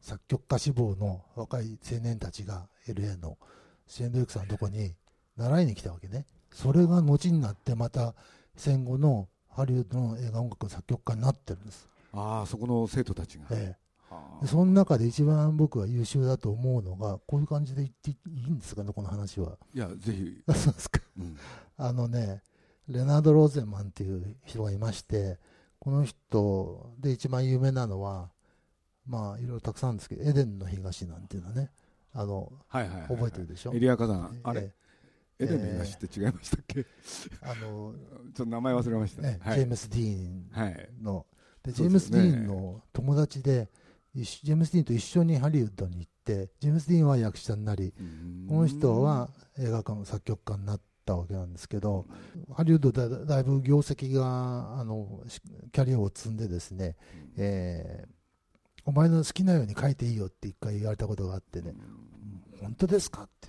[0.00, 3.38] 作曲家志望の若い青年たちが LA の
[3.86, 4.94] シェンベルクさんのとこに
[5.36, 8.16] 習いに来たわけね、それが後になって、また
[8.56, 11.88] 戦後のハリウッドの映画音楽の作曲家になってるんです。
[12.12, 13.44] ああそこの生徒たちが。
[13.50, 13.66] ええ。
[13.66, 13.87] はあ
[14.40, 18.16] でその中で一番僕は優秀だと思うのが、こういう感じで言ってい
[18.46, 19.58] いんですかね、この話は。
[19.74, 20.42] いやぜひ。
[20.46, 21.00] あ そうですか。
[21.18, 21.36] うん。
[21.76, 22.42] あのね、
[22.88, 25.38] レナード・ローゼンマンっていう人がいまして、
[25.78, 28.30] この人で一番有名なのは、
[29.06, 31.70] まあ、いろいろたくさんあるんですけど、エデンの東なんていうのはね、
[32.12, 33.72] あの、はいはい覚えてるでしょ？
[33.74, 34.72] エリア火山あれ？
[35.38, 36.84] えエデンの東って違いましたっけ？
[36.84, 36.88] ち
[37.42, 37.94] あの、 ょ
[38.28, 39.56] っと名前忘れましたね、はい。
[39.58, 40.88] ジェームス・ディーンはい。
[41.00, 41.26] の、
[41.62, 43.68] でジェームス・ディーンの友達で、
[44.14, 47.92] ジェームス・ディーンと一緒にハリウッドに行って、ジェームス・ディーンは役者になり、
[48.48, 52.06] この人は映画家の作曲家になったわけなんですけど、
[52.54, 55.40] ハリウッドでだいぶ業績があのし
[55.72, 56.96] キャリアを積んでですね、
[57.36, 58.18] えー
[58.84, 61.74] お前の好きなように書いていいよって一回言われたことがあってね、
[62.62, 63.48] 本当ですかって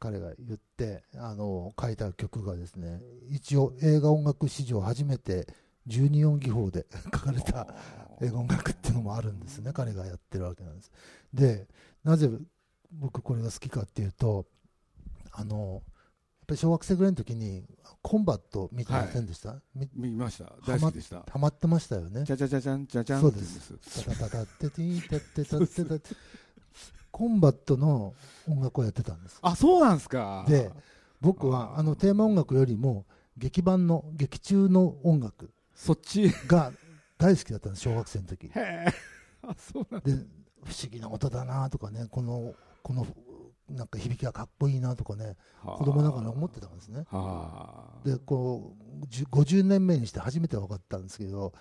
[0.00, 5.46] 彼が言ってあの書いた曲がですね一応映画音楽史上初めて
[5.88, 7.68] 12音技法で書かれた
[8.22, 9.72] 映画音楽っていうのもあるんですね。
[9.72, 10.90] 彼がやってるわけなんです。
[11.32, 11.66] で
[12.04, 12.30] なぜ
[12.92, 14.46] 僕これが好きかっていうと
[15.32, 15.82] あのやっ
[16.46, 17.64] ぱり小学生ぐらいの時に
[18.02, 20.52] コンバット見てませんでした、み見ました。
[20.64, 21.24] 大好きでした。
[21.28, 22.22] ハマってましたよね。
[22.22, 23.74] じゃじゃじゃじゃんじゃじゃんそうです。
[24.04, 26.10] タタタタってティータってタってタって
[27.10, 28.14] コンバットの
[28.48, 29.38] 音楽をやってたんです。
[29.42, 30.44] あそうなんですか。
[30.46, 30.70] で
[31.20, 36.28] 僕はあのテーマ音楽よりも劇版の劇中の音楽そっち。
[36.28, 36.72] へが
[37.18, 38.50] 大好きだったんです小学生の時。
[38.54, 38.86] え。
[39.42, 43.06] あそうなんで不思議な音だなとかねこのこの
[43.68, 47.04] なんか響きがかっこいいなとかね子供ながら思ってたんですね。
[47.10, 48.08] はあ。
[48.08, 51.52] でこうじゅ50年目にして初めて分かったんですけど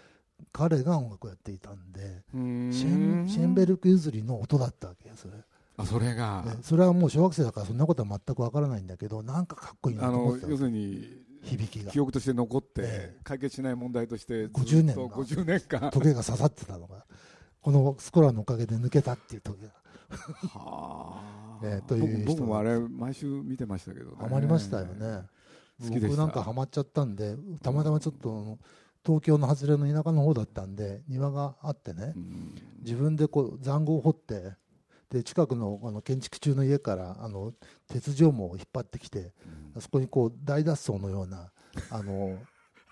[0.52, 5.34] 彼が音楽をやっていたんでシェンベルク譲りの音だったわけよそれ。
[5.78, 6.44] あそれが。
[6.46, 11.92] でそれはもう小学生だからそんなことは全く分からないんだけどなんかかっこいいなあと思ってたんですの要するに響きが。
[11.92, 13.20] 記憶として残ってええ。
[13.24, 15.10] 解決しない問題としてずっと50年の。
[15.10, 15.90] 50年間。
[15.92, 17.06] 時計が刺さってたのが
[17.62, 19.74] このスコラのおかげで抜けたっていう時計が。
[20.60, 21.60] はあ。
[21.64, 24.18] ええという人僕僕もあれ毎週見てましたけどね。
[24.20, 25.24] ハマりましたよね。
[25.80, 28.58] 僕なんかハマっちゃったんでたまたまちょっと
[29.06, 32.14] 東京の外れの田舎の方だったんで庭があってね。
[32.16, 32.56] うん。
[32.82, 34.54] 自分でこう塹壕を掘って
[35.10, 37.54] で近くのあの建築中の家からあの
[37.88, 39.32] 鉄条網を引っ張ってきて
[39.76, 41.52] あそこにこう大脱走のような
[41.91, 42.39] あの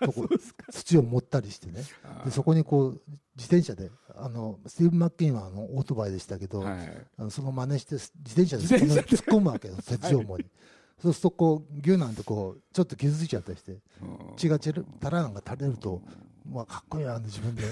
[0.04, 0.28] とこ
[0.70, 1.82] 土を盛ったりしてね。
[2.24, 3.00] でそこにこう
[3.36, 7.06] 自転車であのスティーブ・マッケインはあのオートバイでしたけど、はい。
[7.16, 10.44] あのその真似して自転車で突っ込むわけよ鉄条網に、
[11.00, 13.80] そうするとこうギューなんてこうちょっと傷ついちゃったりしてうん。
[14.36, 16.02] 血がちるたらなんか垂れると、
[16.44, 17.62] まあ、かっこいいなって自分で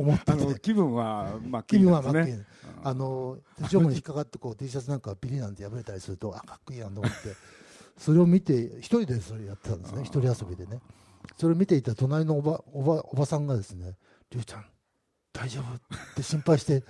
[0.00, 2.46] 思っててあの気分はまあ 気分はママッケイン
[2.82, 7.60] あの鉄条網に引っかかってこう T シャツなんかビリなんて破れたりするとあかっこいいなと思って。
[8.00, 10.04] それを見て一人でそれやってたんですね。
[10.04, 10.80] 一人遊びでね。
[11.36, 13.98] それを見ていた隣のおばおばおばさんがですね
[14.32, 14.64] 「龍ちゃん
[15.34, 15.78] 大丈夫?」っ
[16.16, 16.82] て心配して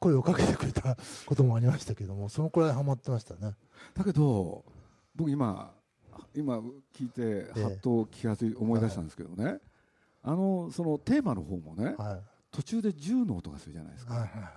[0.00, 0.96] 声をかけてくれた
[1.26, 3.54] こともありましたけどもそのくらいハマってましたね。
[3.94, 4.64] だけど
[5.14, 5.72] 僕今
[6.34, 9.60] 今聞いてえはっと気がつい思い出したんですけどね、
[10.22, 12.20] あのそのテーマの方もねはい。
[12.50, 14.50] 途中で銃の音がするじゃないですか、はいはいはい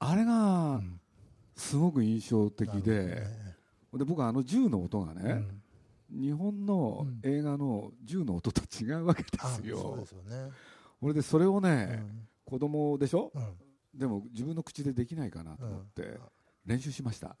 [0.00, 0.82] あれが
[1.56, 3.26] すごく印象的なるで、
[3.94, 5.30] で僕はあの銃の音がね、ね
[6.10, 6.20] うん。
[6.20, 10.50] 日本の映画の銃の音と違うわけであそうすよですよね。
[11.00, 12.28] 俺でそれをうね、ん。
[12.44, 13.32] 子供でしょ？
[13.34, 13.98] うん。
[13.98, 16.18] でも自分の口でできないかなと思って
[16.66, 17.36] 練習しました、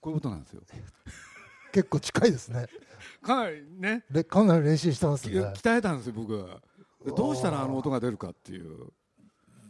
[0.00, 0.62] こういうことなんですよ。
[1.72, 2.66] 結構近いですね
[3.22, 4.04] かなりね。
[4.10, 5.40] でかなり練習してますね。
[5.40, 6.32] 鍛えたんですよ僕
[7.04, 8.88] でどうしたらあの音が出るかっていう。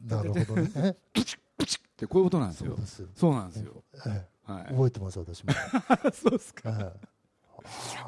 [0.07, 0.97] なるほどね。
[1.13, 2.73] プチップチッってこういうことなんですよ。
[2.73, 3.09] そうです。
[3.17, 4.09] そうなんですよ、え
[4.53, 4.67] はい。
[4.71, 5.53] え、覚えてます私も、
[6.13, 6.71] そうですか。
[6.71, 7.15] ええ。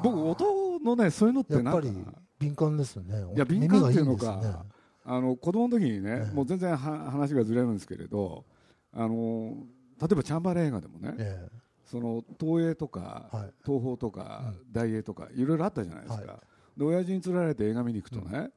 [0.03, 1.91] 僕音のねそういうのってやっぱり
[2.39, 3.33] 敏感ですよね。
[3.35, 4.65] いや敏感っていうのか
[5.03, 6.35] あの子供の時にね、ええ。
[6.35, 8.45] もう全然は話がずれるんですけれど
[8.93, 9.55] あの
[9.99, 11.49] 例えばチャンバラ映画でもね、え
[11.89, 13.53] その東映とか、はい。
[13.65, 16.43] 東宝とか、う大映とかいろいろあったじゃないですか、は
[16.77, 18.51] で親父に連れられて映画見に行くとね、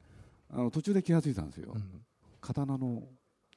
[0.51, 2.05] あの途中で気がついたんですよ、えうん。
[2.41, 3.03] 刀の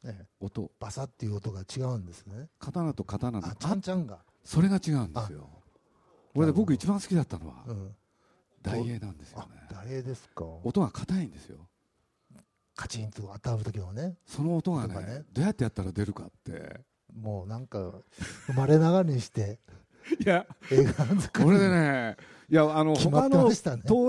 [0.05, 0.25] ええ。
[0.39, 0.71] 音。
[0.79, 2.49] バサっていう音が違うんですね。
[2.59, 5.49] 刀と刀のあちゃんちゃんが、それが違うんですよ。
[6.33, 7.95] これで僕一番好きだったのはうん、
[8.61, 10.45] 大映なんですよあね誰ですか。
[10.63, 11.67] 音が硬いんですよ。
[12.75, 14.17] カチンと当たる時のね。
[14.25, 15.23] その音がね音がね。
[15.31, 16.81] どうやってやったら出るかって
[17.21, 17.93] もうなんか
[18.47, 19.59] 生まれながらにして
[20.19, 21.45] いや映画作る。
[21.45, 22.17] これでね
[22.49, 23.63] いやあの他の東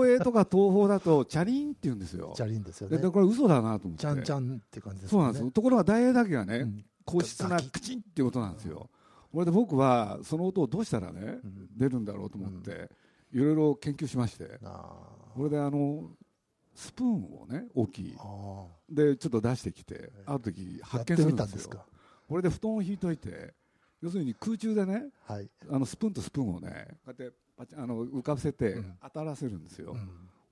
[0.09, 2.33] 映とか東宝だとチャリンって言うんですよ。
[2.35, 3.01] チャリンですよでね。
[3.03, 4.01] でこれ嘘だなと思って。
[4.01, 6.85] ちゃんちゃんって感じですそうよねなんですところが大映だけがね、うん。
[7.05, 8.89] 硬質なクチンっていう音なんですよ。
[9.31, 11.67] これで僕はその音をどうしたらねうん。
[11.77, 12.89] 出るんだろうと思って
[13.33, 14.59] いろいろ研究しまして。
[14.63, 14.93] あ
[15.35, 16.09] これであの
[16.73, 18.15] スプーンをね大きい。
[18.89, 21.37] でちょっと出してきてある時発ってみ見するんですよ。
[21.37, 21.85] たんですか？
[22.27, 23.53] これで布団を引いといて
[24.01, 28.97] 要するに空中でねはい、あのスプーンとスプーンをねこうやってパチあの浮かせてうん。
[29.01, 29.99] 当たらせるんですよ、うん。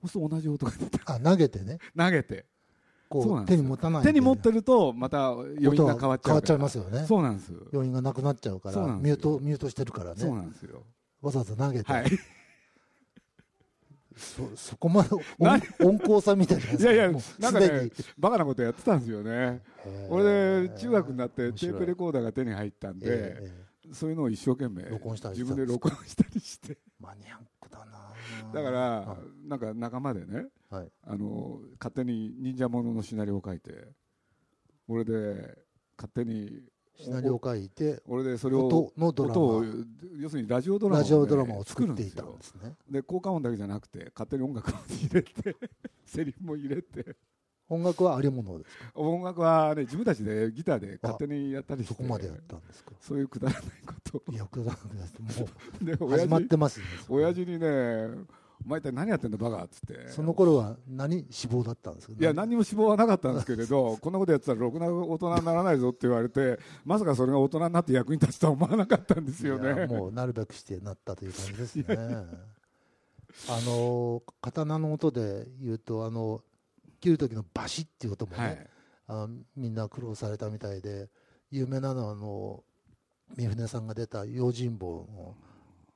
[0.02, 1.78] そうすると同じ音が出てあ投げてね。
[1.96, 2.46] 投げて。
[3.08, 7.04] こう手に持たないで手に持ってるとまた余韻が変わっちゃう変わっちゃいますよね。
[7.06, 10.82] そうなんです余韻がなくなっちゃうからミュートミュートしてるからそうねなんですよ。
[11.20, 12.04] わざわざ投げて、はい
[14.16, 15.62] そそこまで何？
[15.80, 19.60] 温温厚さみたいないやいやなんかねバカなことやってたんですよね。
[20.08, 26.78] 俺で中学になってテープレコーダーが手に入ったんで、ええそういうのを一生懸命自分で録音したりして。
[26.98, 28.12] マニアックだな。
[28.52, 33.88] だから、はなんか仲間でねあの勝手に忍者もののシナリオを書いて
[34.88, 35.54] 俺で
[35.98, 36.62] 勝手に
[36.96, 39.66] シナリオを書いて俺でそれを音のドラマ。
[40.20, 42.74] 要するにラジオドラマを,、ラジオドラマを作っていたんよですね。
[42.90, 45.56] で効果音だけじゃなくて勝手に音楽も入れて
[46.04, 47.16] セリフも入れて。
[47.70, 48.92] 音楽はありものですか？
[49.00, 52.92] 音楽はね自分たちでギターで勝手にやったりしてそこまでやったんですか？
[53.00, 55.48] そういうくだらないこといやくだらなくなっても
[55.82, 58.10] でう始まってますね親父にね
[58.64, 60.08] 「お前一体何やってんだバカ」っつって。
[60.08, 62.14] その頃は何志望だったんですか？
[62.18, 69.86] いや何にも志望はなかったんですけれど こんなことやってたらろくな大人にならないぞって言われてまさかそれが大人になって役に立つとは思わなかったんですよね。
[69.86, 71.84] もうなるべくしてなったという感じですね。
[73.48, 76.42] あの刀の音で言うとあの
[77.00, 78.70] 切る時のバシッっていう音もね、はい。
[79.08, 81.10] あみんな苦労されたみたいで
[81.50, 82.64] 有名なのはあの
[83.36, 85.36] 三船さんが出た用心棒の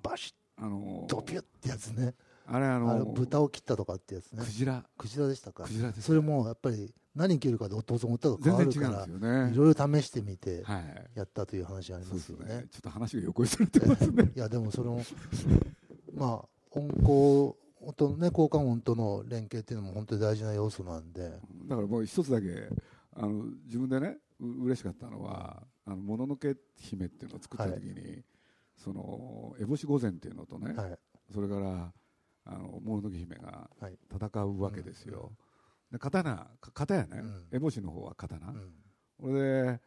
[0.03, 2.15] バシッあのドピュッってやつね
[2.51, 4.43] あれああのの豚を切ったとかってやつね。
[4.43, 4.83] クジラ。
[4.97, 5.65] クジラでしたか。
[5.65, 11.11] クジラですそれもやっぱり何切るかで音音が変全わるからいろいろ試してみてはい。
[11.15, 12.63] やったという話ありそうですすよまよね。
[12.63, 14.33] ねちょっと話が横にそれてますね。
[14.35, 15.03] いやでもそれも
[16.15, 21.29] まあ音効音ね効果音との連携っていうのも本当に大事な要素なんで。
[21.67, 22.71] だからもう一つだけ
[23.13, 28.23] あの自分でねう嬉しかったのは「あのもののけ姫」っていうのを作った時に、
[28.77, 30.99] その烏帽子御前っていうのとね、はい。
[31.33, 31.93] それから
[32.49, 33.99] あのもののけ姫がはい。
[34.11, 35.33] 戦うわけですよ、
[35.93, 37.19] で刀か刀やね。
[37.19, 37.47] うん。
[37.53, 38.73] 烏帽子の方は刀、うん。
[39.21, 39.33] これ
[39.65, 39.81] で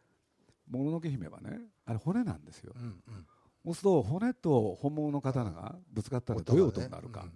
[0.70, 3.26] もののけ姫はねあれ骨なんですよ、うんうん。
[3.64, 7.32] そうすると骨と本物の刀がぶつかったらどういう音になるか、うん。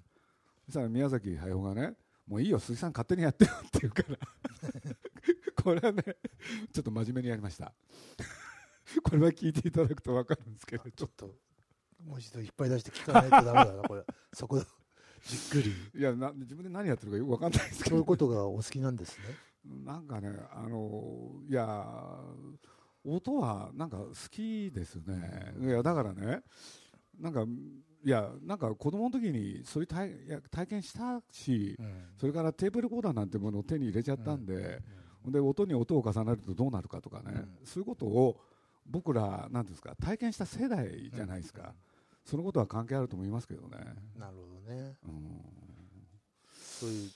[0.67, 1.95] そしたら宮崎駿がね、
[2.27, 4.19] もういいよ、鈴木さん勝手にやってよって言うから、
[5.63, 6.03] これはね、
[6.73, 7.73] ちょっと真面目にやりました。
[9.03, 11.35] これは聞いていただくと分かるんですけれどちょっ、と
[12.05, 14.05] もう一度引っ張り出して聞かないとダメだなこれ。
[14.33, 14.63] そこ
[15.27, 15.75] じっくり。
[16.01, 19.25] いやな、自分で何やってるかよく分かんないですけど、そういうことがお好きなんですね。
[19.85, 22.21] なんかね、あのいや、
[23.05, 26.43] 音はなんか好きですね、いやだからね、
[27.19, 27.45] なんか、
[28.05, 31.77] いや、なんか子供の時にそういう体いや体験したし、
[32.17, 34.81] それからテープレコーダーなんてものを手に入れちゃったんで、
[35.27, 37.59] で音に音を重ねるとどうなるかとかね、うん。
[37.65, 38.41] そういうことを
[38.89, 41.75] 僕ら、なんですか、体験した世代じゃないですか、
[42.27, 43.79] そのことは関係あると思いますけどね。
[44.19, 44.97] なるほどね。
[45.05, 45.41] うん。
[46.53, 47.11] そういう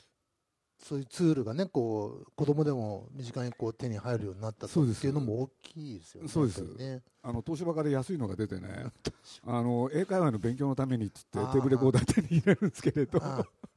[0.83, 4.99] そういうツールがねこう子供でも身近にこう手に入るようになったとそうです。
[4.99, 6.63] っていうのも大きいですよねそうです。
[6.63, 7.03] ね。
[7.23, 8.87] あの東芝から安いのが出てね、
[9.45, 11.59] あの英会話の勉強のためにっつってテあー。
[11.59, 13.21] ープレコーダー手に入れるんですけれど、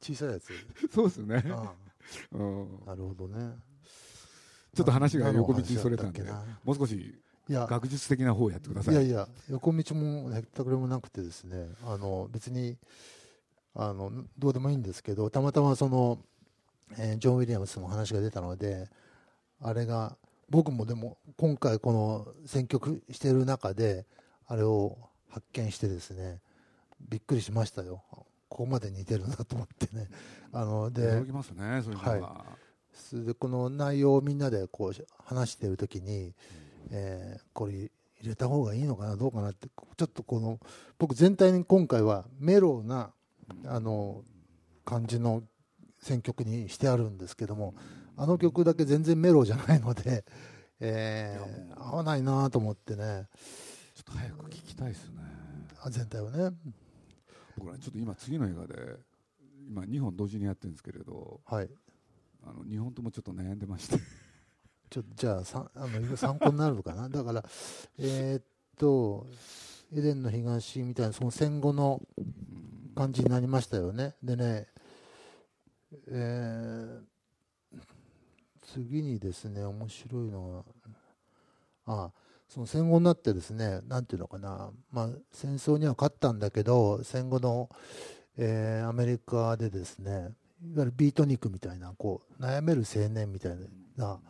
[0.00, 0.52] 小さいやつ。
[0.92, 3.56] そうですね、なるほどね。
[4.74, 6.22] ちょっと話が横道にそれたんで
[6.64, 7.66] もう少しいや。
[7.66, 8.94] 学術的な方をやってください。
[8.94, 11.68] いやいや横道もへったくれもなくてですね。
[11.86, 12.76] あの別に
[13.74, 16.18] あのどうでもいいんですけどたまたまその、
[16.98, 18.88] えージョン・ウィリアムスの話が出たので
[19.60, 20.16] あれが
[20.48, 24.06] 僕もでも今回この選曲してる中で
[24.46, 24.96] あれを
[25.30, 26.40] 発見してですね
[27.00, 28.02] びっくりしましたよ。
[28.48, 30.08] ここまで似てるなと思ってね。
[30.52, 32.44] あので驚きますねそういうのは、
[32.92, 36.32] それでこの内容をみんなでこう話しているときに、
[36.90, 37.90] えーこれ入
[38.30, 40.58] れた方がいいのかなどうかなってちょっとこの
[40.98, 43.12] 僕全体に今回はメローな
[43.66, 44.22] あの
[44.86, 45.42] 感じの
[46.00, 47.74] 選曲にしてあるんですけども
[48.16, 50.24] あの曲だけ全然メローじゃないので、
[50.80, 53.28] えー合わないなと思ってね。
[53.94, 55.16] ちょっと早く聞きたいですね。
[55.82, 56.50] あ全体をね。
[57.58, 58.74] 僕らちょっと今次の映画で
[59.68, 61.68] 今2本同時にやってるんですけれどはい。
[62.42, 63.96] あの2本ともちょっと悩んでまして
[64.94, 67.08] ちょっとじゃあさあの参考になるのかな？
[67.10, 67.44] だから
[67.98, 68.44] えーっ
[68.78, 69.26] と
[69.92, 72.00] エデンの東みたいなその戦後の
[72.94, 74.14] 感じになりましたよね。
[74.22, 74.68] でね
[76.06, 77.80] えー
[78.72, 80.64] 次にですね面白いの
[81.86, 82.12] はあ
[82.48, 84.70] その戦後になってですねなんていうのかな？
[84.92, 87.68] まあ戦争には勝ったんだけど戦後の、
[88.36, 90.12] えーアメリカでですね
[90.62, 93.56] いわゆるビートニックみたいなこう悩める青年みたい
[93.96, 94.20] な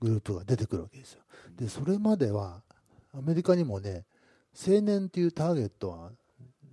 [0.00, 1.22] グループが出てくるわけですよ。
[1.56, 2.62] でそれまでは
[3.14, 4.04] アメリカにもね
[4.54, 6.10] 青年っていうターゲットは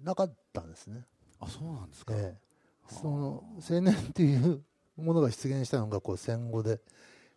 [0.04, 1.06] なかったんですね、
[1.40, 2.44] あそうなんですか、ええ。
[2.88, 4.62] その青年っていう
[4.98, 6.80] ものが出現したのがこう戦後で、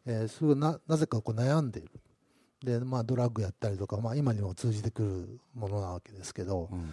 [0.05, 1.91] えーそななぜかこう悩んでいる。
[2.65, 6.87] で、まあ、ドラッグやったりとか、まあ、今にも通じてくるものなわけですけど、うん。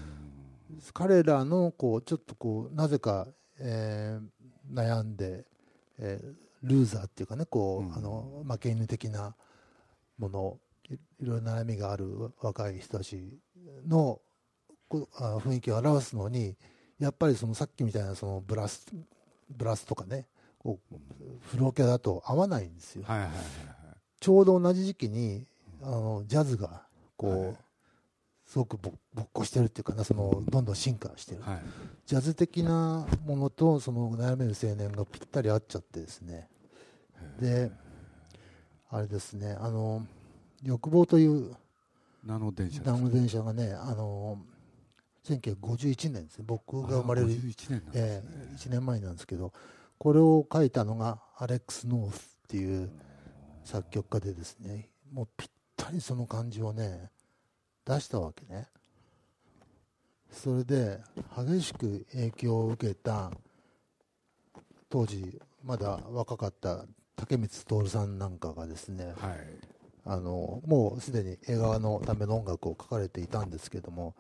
[0.94, 3.28] 彼らのこうちょっとこうなぜか、
[3.60, 5.46] えー悩んで、
[6.00, 7.96] えールーザーっていうかねこう、うん。
[7.96, 9.36] あの負け犬的な
[10.18, 10.60] もの
[10.90, 13.38] いいろいろ悩みがある若い人たち
[13.88, 14.20] の
[14.88, 16.56] こうあ雰囲気を表すのに
[17.00, 18.86] やっぱりそのさっきみたいなそのブラス
[19.50, 20.96] ブラスとかねこう
[21.50, 23.04] フローキャだと合わないんですよ。
[23.06, 23.38] はいはいはい
[24.20, 25.46] ちょうど同じ時期に
[25.82, 26.84] あのジャズが
[27.18, 27.58] こう、はい。
[28.46, 31.64] すごくぼぼっこしてるっていうかなそのどんどん進化してる、はいはい。
[32.06, 36.48] ジャズ的なものとその悩める青年がぴったり合っちゃってですね
[37.40, 37.72] で
[38.90, 40.06] あれですねあの
[40.64, 41.56] 欲望という
[42.26, 44.38] 名の電車ですダム電車がねあの
[45.26, 46.46] 1951年ですね。
[46.46, 49.54] 僕が生まれる、51年なんですえね、ー1年前なんですけど
[49.98, 52.90] これを書いたのがアレックス・ノースっていう
[53.64, 57.10] 作曲家でですねもうぴったりその感じをね
[57.86, 58.68] 出したわけね。
[60.32, 61.00] それで
[61.38, 63.32] 激しく影響を受けた
[64.90, 66.86] 当時まだ若かった
[67.16, 69.38] 竹光徹さんなんかがですねはい。
[70.06, 74.16] あのもうすでに映画のための音楽を書かれていたんですけども、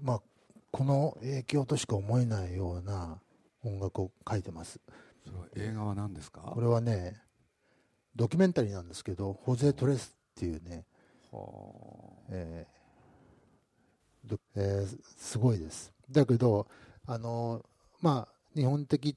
[0.00, 0.22] まあ、
[0.70, 3.18] この影響としか思えないような
[3.64, 4.78] 音楽を書いてます。
[5.24, 6.40] それは映画は何ですか？
[6.42, 7.16] これはね
[8.14, 10.84] ドキュメンタリーなんですけどホゼ・トレスっていうね、
[11.32, 11.40] は
[12.30, 15.92] えーどえーすごいです。
[16.12, 16.68] だけど
[17.06, 17.64] あの
[18.00, 19.16] まあ日本的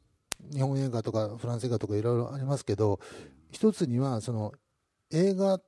[0.53, 2.99] 日本映画とかフランス映画とかいろいろありますけど
[3.51, 4.53] 一つにはその
[5.11, 5.59] 映画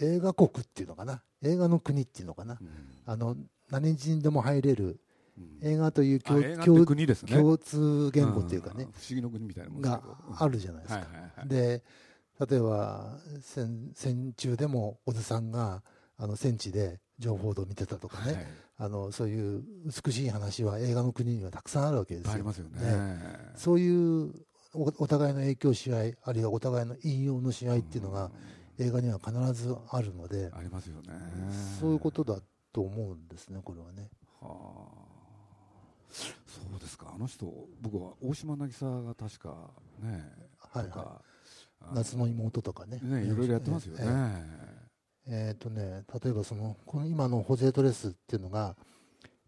[0.00, 1.22] 映画国っていうのかな？
[1.42, 2.54] 映画の国っていうのかな？
[2.54, 2.68] あうん。
[3.06, 3.36] あの
[3.70, 5.00] 何人でも入れる
[5.38, 5.68] うん。
[5.68, 6.56] 映画という共,、ね。
[6.56, 10.02] 共通言語っていうかねん、不思議の国みたいなもんが
[10.38, 11.48] あるじゃないですか、はいはいはい。
[11.48, 11.82] で
[12.50, 15.82] 例えば戦戦中でもおじさんが
[16.18, 18.46] あの戦地で情報を見てたとかね、はい。
[18.78, 19.62] あのそういう
[20.04, 22.32] 美しい話は映画の国にはたくさんあるわけですよ。
[22.32, 22.80] ありますよね。
[23.56, 24.32] そういう
[24.74, 28.30] おお互いの影響し合いあるいはお互いの引用のし合いっていうのが
[28.78, 31.08] 映画には必ずあるので、ありますよね。
[31.80, 32.40] そういうことだ
[32.72, 34.10] と思うんですねこれはね。
[34.40, 35.16] はあ。
[36.10, 37.12] そうですか。
[37.14, 37.46] あの人
[37.80, 39.70] 僕は大島渚が確か
[40.02, 40.24] ね
[40.58, 41.22] はいは
[41.80, 42.98] あの夏の妹とかね。
[43.02, 44.44] ねいろいろやってますよね、え
[44.82, 44.85] え
[45.28, 48.76] えーとね、例えばそのこの今のホゼ・トレスっていうのが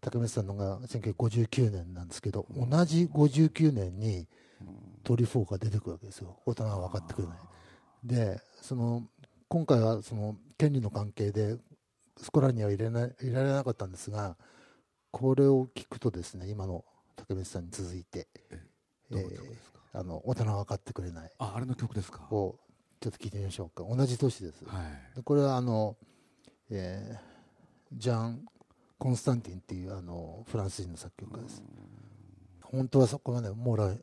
[0.01, 4.27] 高光さんのが1959年なんですけど、同じ59年に
[5.03, 6.37] トリフォーが出てくるわけですよ。
[6.45, 7.37] 大人は分かってくれない。
[8.03, 9.03] でその
[9.47, 11.57] 今回はその権利の関係で
[12.17, 14.37] そこらには入れない入れられなかったんですが
[15.11, 18.27] これを聞くとですね今の高光さんに続いて、
[19.09, 21.31] どの曲ですか、あの大人は分かってくれない。
[21.39, 22.27] ああれの曲ですか？
[22.31, 22.59] を
[22.99, 23.83] ちょっと聞いてみましょうか。
[23.83, 24.81] 同じ年です、は
[25.13, 25.15] い。
[25.15, 25.95] でこれはあの、
[26.69, 27.29] えー
[27.93, 28.45] ジャン・
[28.99, 31.63] コンスタンティンっていうあのフランス人の作曲家です。
[32.61, 33.95] 本当はそこまで網羅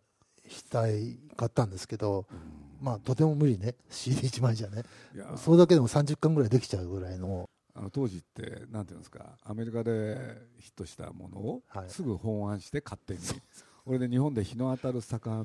[0.48, 2.26] したいかったんですけど、
[2.80, 3.74] まあとても無理ね。
[3.90, 4.82] CD1 枚じゃね。
[5.36, 7.48] それだけでも30巻ぐらいできちゃうぐらいの。
[7.74, 9.36] あの当時ってなんていうんですか。
[9.44, 10.16] アメリカで
[10.58, 11.90] ヒットしたものをはい。
[11.90, 13.20] すぐ本案して勝手に、
[13.84, 15.44] 俺で日本で日の当たる坂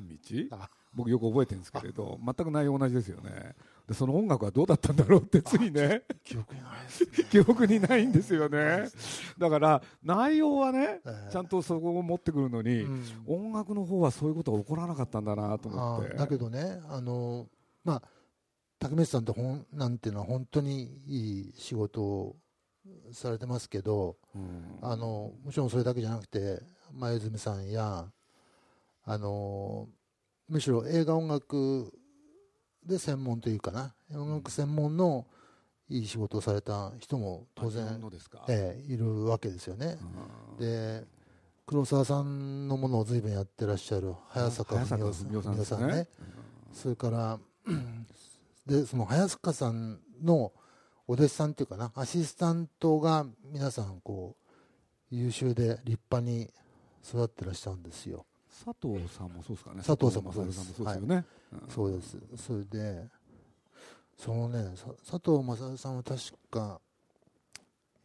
[0.50, 3.54] あ僕よく覚えてるんですけれど全く内容同じですよね。
[3.88, 6.02] でその音楽はどうだったんだろうってついね。
[6.22, 7.08] 記憶にないですね。
[7.30, 8.88] 記憶にないんですよね。
[9.38, 11.32] だから内容はねええ。
[11.32, 13.04] ちゃんとそこを持ってくるのに、うん。
[13.26, 16.14] 音楽の方はそういうことは起こらなかったんだなと思って。
[16.14, 17.48] だけどねあの
[17.84, 18.02] まあ
[18.78, 22.36] 竹光さんってほんなんていうのは本当にいい仕事を
[23.12, 24.78] されてますけどうん。
[24.82, 26.62] あのもちろんそれだけじゃなくて
[26.92, 28.06] 前泉さんや
[29.04, 29.88] あの
[30.52, 31.90] むしろ映画音楽
[32.84, 33.94] で専門というかな。
[34.14, 35.24] 音楽専門の
[35.88, 37.98] いい仕事をされた人も当然
[38.50, 39.96] ええいるわけですよね。
[40.58, 40.66] うん。
[40.66, 41.06] で
[41.64, 45.64] 黒沢さんのものを随分やってらっしゃる早坂文夫さんね。
[45.64, 46.06] さんね。
[46.70, 47.38] それから
[48.66, 50.52] でその早坂さんの
[51.06, 54.36] お弟子さんっていうかなアシスタントが皆さんこ
[55.10, 56.52] う優秀で立派に
[57.02, 58.26] 育ってらっしゃるんですよ
[58.64, 59.82] 佐藤さんもそうですかね。
[59.84, 60.80] 佐藤さんもそうです。
[60.80, 61.68] よね、うん。
[61.68, 62.16] そうです。
[62.36, 63.08] それで
[64.18, 66.80] そのねさ佐藤正さんは確か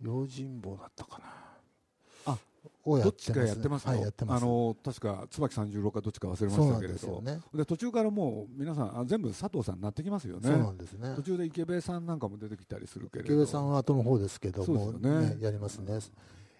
[0.02, 2.34] 用心棒だったかな。
[2.34, 2.38] あ
[2.86, 4.44] をどっちかやってますよ、はいやってます。
[4.44, 6.94] あの確か椿三十郎かどっちか忘れましたけれど。
[6.94, 7.40] ですよね。
[7.54, 11.14] で途中からもう皆さんあ全部佐藤さんになってきますよそうなねんですね。
[11.16, 13.34] 途中で池部さんなんかも出てきたりするけれど。
[13.34, 16.00] 池上さんは後の方ですけども、ですよねやりますね、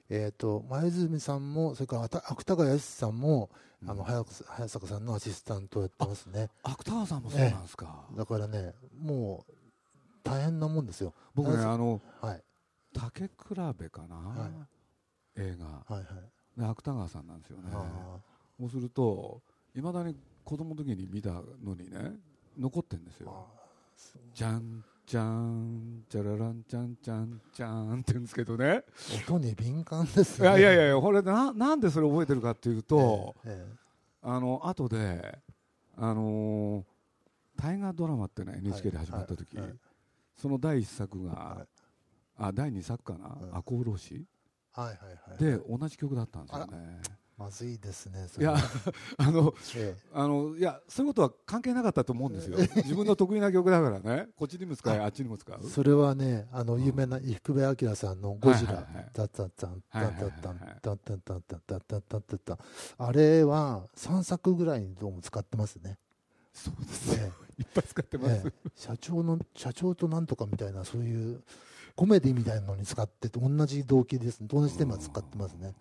[0.10, 3.50] えー、と前泉さんもそれからあた芥川康さんも、
[3.86, 6.50] あのうん早く早坂さんのアシスタントをやってますね。
[6.64, 9.54] 芥川さんもそうなんですか、だからねもう
[10.24, 11.14] 大変なもんですよ。
[11.36, 12.44] 僕ねあのはい。
[12.94, 13.30] 竹比
[13.78, 14.48] べかな、は
[15.38, 15.42] い。
[15.42, 15.66] 映画。
[15.66, 16.60] はいはい。
[16.60, 17.70] で芥川さんなんですよね。
[17.74, 18.18] あ
[18.60, 19.42] そうすると
[19.76, 22.14] いまだに子供の時に見たのにね
[22.58, 23.46] 残ってんですーよ
[24.34, 28.84] じゃんじゃんじゃららんちゃんちゃんちゃんって言うんですけどね。
[29.30, 33.76] 音に敏感ですいねやいやいやこれななんでそれ覚えてるかっていうと、ええ。
[34.22, 35.40] あの後で
[35.96, 36.84] あのー
[37.56, 39.76] 大河ドラマってね NHK で始まった時、はいはい。
[40.36, 41.68] その第一作が、はい。
[42.38, 43.36] あ第二作かな？
[43.42, 44.26] うん「赤穂浪士？
[44.74, 44.96] はいはい
[45.32, 47.02] はいで同じ曲だったんですよね
[47.38, 48.56] まずいですねそいや
[49.18, 52.58] あのえあのいやそういうことは関係なかったと思うんですよ。
[52.58, 54.30] 自分の得意な曲だからね。
[54.36, 55.60] こっちにも使いあっちにも使う。
[55.64, 59.12] えそれはねあの有名な伊福部明さんの「ゴジラ」はいはいはい。
[59.14, 62.60] タッタッタンタはいはいはいッタッタンタッタッタンタッタッタッタッタッタッタッ
[62.98, 66.00] あれは3作ぐらいにどうも使ってますね
[66.54, 71.44] そうですえいっぱい使ってます、ええ社長の社長となんとかみたいなそういう
[71.96, 75.74] コメディみたいなのに使ってて同じ動機ですね同じテーマ使ってますね、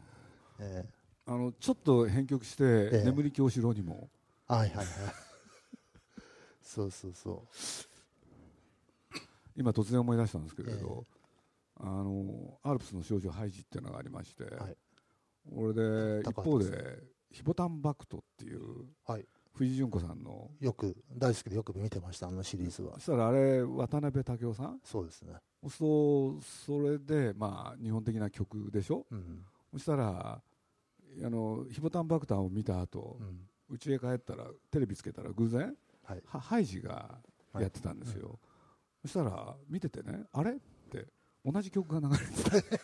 [0.58, 3.04] ええあのちょっと編曲してええ。
[3.04, 4.08] 眠り京志郎にも。
[4.46, 4.86] はいはいはい。
[6.62, 7.44] そうそうそ
[9.56, 11.04] 今突然思い出したんですけれど、
[11.76, 14.76] あのアルプスの少女ハイジっていうのがありまして、はい。
[15.52, 19.26] 俺で一高方畑でヒボタンバクトっていう、はい。
[19.54, 22.94] 藤井純子さんのうよく大好きでよく見てましたあのシリーズは。
[22.94, 24.80] そしたらあれ渡辺武雄さん？
[24.84, 25.34] そうですね。
[25.70, 29.06] そうそれでまあ日本的な曲でしょ？
[29.10, 29.44] うん。
[29.72, 30.42] そしたら
[31.24, 33.40] あのヒボタンバクターを見た後う、ん。
[33.74, 36.22] 家へ帰ったらテレビつけたら偶然はい。
[36.26, 37.18] はハイジが
[37.58, 38.38] やってたんですよ、
[39.02, 40.52] そしたら見ててねあれ？
[40.52, 40.54] っ
[40.90, 41.06] て
[41.44, 42.26] 同じ曲が流れ
[42.60, 42.78] てた。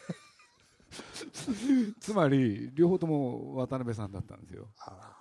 [2.00, 5.14] つまり両方とも渡辺さんだったんですよ、あ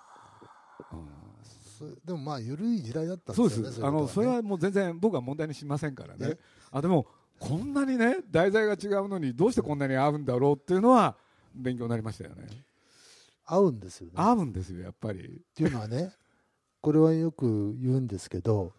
[0.92, 1.08] うん。
[1.44, 3.58] そでもまあ緩い時代だったんそうです。
[3.58, 6.30] よねですあのそれはもう全然僕は問題にしませんからね。
[6.32, 6.38] え
[6.70, 7.06] あでも
[7.38, 11.16] こんなにね題材が違うのにどうしてこんなに合うんだろうっていうのは
[11.54, 12.46] 勉強になりましたよね
[13.52, 14.12] 合うんですよね。
[14.16, 15.20] 合うんですよやっぱり。
[15.20, 16.12] っていうのはね
[16.80, 18.72] これはよく言うんですけど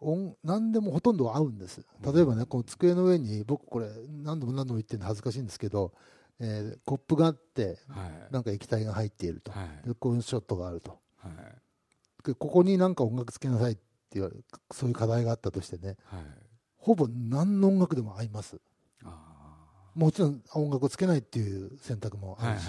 [0.00, 1.84] 音何でもほとんど合うんです。
[2.02, 5.92] 例えばねこの机の上に僕これ何度も何度も言ってるの恥ずかしいんですけど、
[6.38, 8.32] えーコップがあってはい。
[8.32, 9.88] なんか液体が入っていると、はい。
[9.88, 10.98] でこういうショットがあると。
[11.16, 11.32] はい。
[12.24, 13.82] でここになんか音楽つけなさいって
[14.12, 14.36] 言われ
[14.72, 16.24] そういう課題があったとしてねはい。
[16.78, 18.56] ほぼ何の音楽でも合います。
[18.56, 18.60] あ
[19.94, 22.66] もちろん音楽をつけないっていう選択もあるし、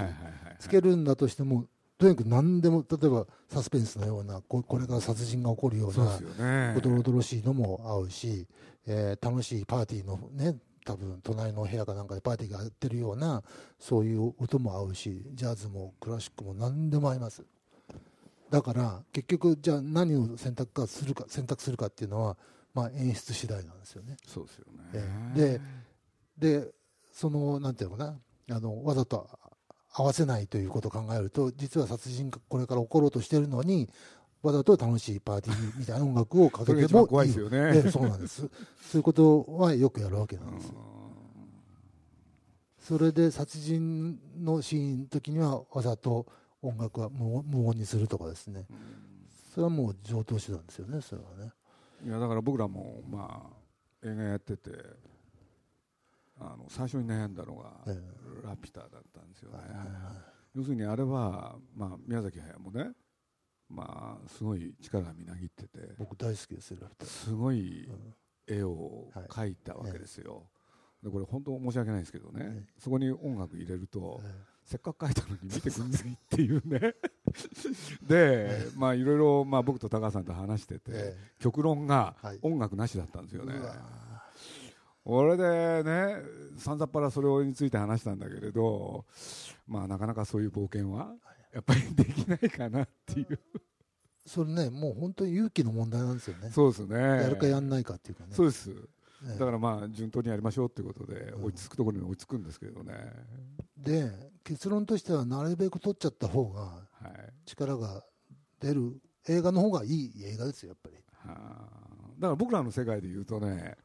[0.59, 1.65] つけるんだとしても
[1.97, 8.47] とにかく何でも例えばサスペンスのようなここれから殺人が起こるようなおどろおどろしいのも合うし、
[8.88, 13.43] えー楽しいパーティーのね多分隣の部屋かなんかでパーティーがやってるような
[13.80, 17.43] そういう音も合うしジャズもクラシックも何でも合います。
[18.49, 22.38] だから結局じゃあ何を選択かするか選択するかっていうのは、
[22.74, 24.17] まあ、演出次第なんですよね。
[24.28, 24.89] そうですよね。
[25.36, 25.61] え
[26.38, 26.72] でで
[27.22, 28.19] そのなんていうのかな。
[28.55, 29.30] あのわざと
[29.93, 33.88] 合わせないということを考えると実は殺人がこれから起ころうとしてるのに
[34.41, 37.57] わざと楽しいパーティーみたいな音楽をかけてもいい怖いですよね。
[37.76, 38.41] ええそうなんです。
[38.41, 38.47] そ
[38.93, 40.74] ういうことはよくやるわけなんです。
[42.80, 46.26] それで殺人のシーンの時にはわざと
[46.63, 48.65] 音楽は無音無音にするとかですね。
[49.53, 51.51] それはもう上等手段ですよねそれはね。
[52.03, 54.72] いやだから僕らもまあ映画やってて
[56.42, 58.02] あの最初に悩んだのがえ
[58.44, 59.58] 「ラピュタ」だったんですよね、
[60.56, 62.92] 要するにあれは、まあ、宮崎駿もね、
[63.70, 68.16] まあ、すごい力がみなぎってて僕大好きですよすごいうん。
[68.48, 70.50] 絵を描いたわけですよ、
[71.02, 76.96] でこれ本当申し訳ないんですけどね、えそこに音楽入れると、えせっかく描いたのに見てくんないっていうね。
[78.08, 82.39] で、まあいろいろ、まあ、僕と高橋さんと話してて、え極論がはい。
[82.42, 83.54] 音楽なしだったんですよね、
[85.06, 86.18] 俺でね
[86.58, 89.06] さんざっぱらそれについて話したんだけれど
[89.68, 91.16] まあなかなかそういう冒険は
[91.54, 93.39] やっぱりできないかなっていう。
[94.26, 96.52] それねもう本当に勇気の問題なんですよね。
[96.52, 96.95] そうですね。
[96.97, 98.30] やるかやんないかっていうかね。
[98.32, 98.70] そうです。
[98.70, 98.76] え
[99.36, 99.39] え。
[99.39, 101.43] だからまあ順当にやりましょうっていうことでうん。
[101.45, 102.93] 追いつくところに追いつくんですけどね、
[103.76, 104.12] で
[104.43, 106.78] 結論としてはなるべく取っちゃった方がは
[107.08, 107.34] い。
[107.45, 108.04] 力が
[108.60, 110.95] 出る映画の方がいい映画ですよやっぱり。
[111.30, 111.82] はあ。
[112.20, 113.76] だから僕らの世界で言うとね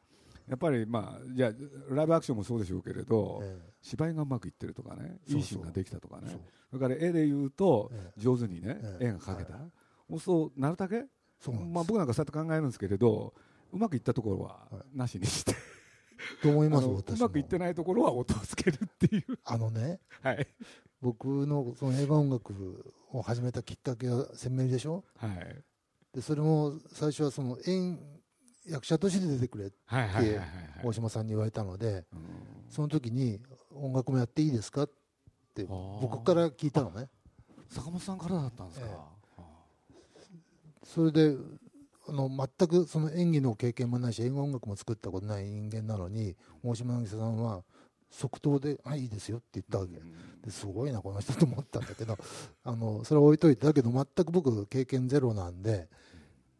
[0.48, 1.52] やっぱりまあいや
[1.90, 5.38] ライブアクションもそうでしょうけれど、え芝居がうまくいってるとかねそうそう。
[5.38, 6.22] いいシーンができたとかね。
[6.26, 6.40] えそう。
[6.70, 8.20] それから絵で言うとええ。
[8.20, 9.06] 上手にね、ええ。
[9.06, 9.58] 絵が描けた、
[10.10, 11.06] そうするとなるだけ
[11.72, 13.34] まあ、僕なんかそうやって考えるんですけれど
[13.72, 15.54] うまくいったところははなしにして、
[16.42, 20.46] と思います うまくいってないところは音をつけるっていう、あのねはい。
[21.02, 25.04] 僕のその映画音楽を始めたきっかけは鮮明でしょ？
[25.18, 25.62] はい、
[26.14, 27.98] でそれも最初はその演
[28.68, 29.76] 役者として出てくれって
[30.82, 32.20] 大島さんに言われたのでうん。
[32.68, 33.40] その時に
[33.74, 34.82] 音楽もやっていいですか？
[34.82, 34.90] っ
[35.54, 37.08] て僕から聞いたのね。
[37.68, 38.94] 坂本さんからだったんですか、ええ。
[39.38, 39.42] あ。
[40.84, 41.36] それで
[42.08, 47.64] あの全くその演技の経験もないし映画音楽も作ったことない人間なのに大島渚さんは
[48.10, 49.96] 即答で「はいいいですよ」って言ったわけ。
[49.96, 50.42] うん。
[50.42, 52.16] ですごいなこの人と思ったんだけど
[52.62, 55.88] あのそれは置いといてだけど全く僕経験ゼロなんで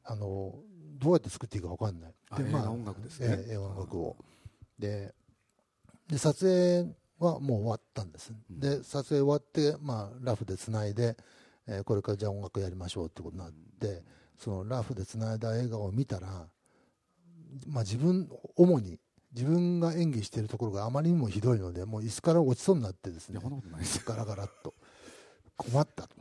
[0.03, 0.59] あの
[0.99, 2.15] どうやって作っていいか分かんない。
[2.31, 3.27] あ映画音楽ですね。
[3.31, 4.17] ええ映画音楽を。
[4.79, 5.15] で
[6.09, 8.61] で撮影はもう終わったんです、うん。
[8.61, 11.17] で撮影終わって、まあ、ラフでつないで、
[11.67, 14.03] えーこれからじゃあ音楽やりましょうってことになって
[14.39, 16.47] そのラフでつないだ映画を見たら、
[17.67, 18.99] まあ、自分主に
[19.35, 23.41] 自分が演技しているところがあまりにもひどいのでもう椅子から落ちそうになってですね。
[24.07, 24.75] ガラガラっと。
[25.57, 26.17] 困ったと。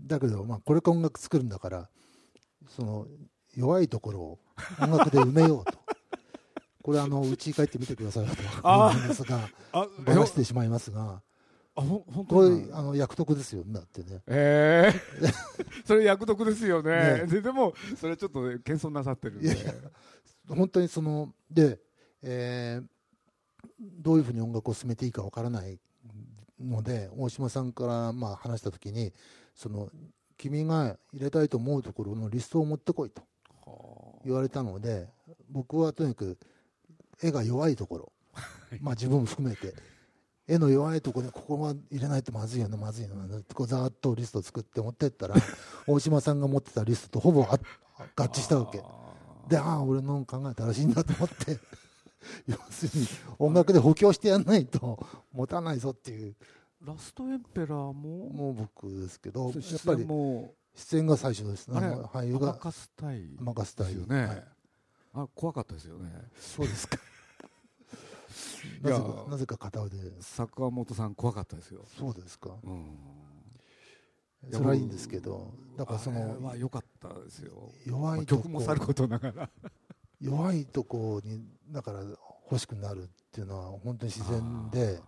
[0.00, 1.88] だけど、まあ、これから音楽作るんだから
[2.68, 3.06] その
[3.56, 4.38] 弱いところを
[4.80, 5.78] 音楽で埋めようと。
[6.82, 8.32] これあの家に帰ってみてくださいと。
[8.62, 11.22] 思うんですがあばらしてしまいますが。
[11.76, 14.22] あほん本当こにれあの役得ですよだってね。
[14.26, 14.92] え
[15.22, 15.30] え
[15.84, 17.20] それ役得ですよね。
[17.22, 17.26] ね。
[17.26, 19.46] ででもそれちょっと謙遜なさってるんで。
[19.46, 19.74] いやいや
[20.48, 21.80] 本当にそので、
[22.22, 22.86] えー
[23.80, 25.78] どういうふうに音楽を進めていいかわからない
[26.60, 29.12] ので大島さんからまあ話した時に
[29.54, 29.90] その
[30.36, 33.22] 君が入れたいと思うところのリストを持ってこいと。
[33.22, 33.26] は
[34.24, 35.08] 言われたので
[35.50, 36.38] 僕はとにかく
[37.22, 38.12] 絵が弱いところ、
[38.80, 39.74] まあ自分も含めて。
[40.46, 45.36] 絵の弱いところでここは入れないとまずいよねまずいよねってこうざーっとリストを作って持ってったら
[45.88, 47.58] 大島さんが持ってたリストとほぼあ
[48.14, 48.78] 合致したわけ。
[48.80, 51.58] あでああ俺の考えたらしいんだと思って
[52.46, 53.08] 要するに
[53.38, 54.98] 音楽で補強してやんないと
[55.32, 56.36] 持たないぞっていう。
[56.82, 58.28] ラストエンペラーも？
[58.28, 64.44] もう僕ですけどやっ出ぱり演も出演が最初ですあれの俳優甘がかすたい任せたいですよね、はい。
[65.14, 66.10] あ怖かったですよね。
[66.36, 66.98] そうですか。
[68.82, 69.96] なぜかなぜか片腕。
[70.20, 72.50] 坂本さん怖かったですよ、そうですか。
[72.64, 72.96] うん、
[74.50, 78.42] それはいいんですけどだからそのは良かったですよ、弱まあいとこ。
[78.42, 79.50] 曲もさることながら。
[80.20, 82.00] 弱いとこにだから
[82.50, 85.00] 欲しくなるっていうのは本当に自然で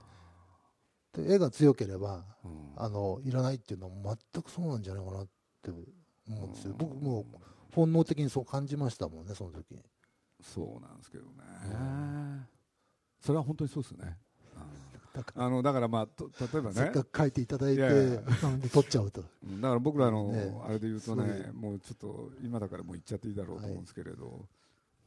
[1.13, 2.67] で絵が強ければうん。
[2.77, 5.27] あのいらないっていうのは全くそうなんじゃないかな
[5.71, 6.79] って思うんですようん。
[6.79, 7.25] 僕もう
[7.75, 9.73] 本能的にそう感じましたもんねその時。
[9.75, 9.81] に
[10.41, 11.31] そうなんですけどね、
[13.21, 14.19] それは本当にそうですね、
[15.15, 15.47] だから。
[15.47, 16.75] あのだからまあと例えばね。
[16.75, 18.21] せっかく書いていただいていやいや。
[18.43, 19.25] なんで撮っちゃうと。
[19.45, 20.55] うんだから僕らのね。
[20.67, 24.47] あれで言うとねもうちょっと今だからもう言っちゃっていいだろうと思うんですけれど、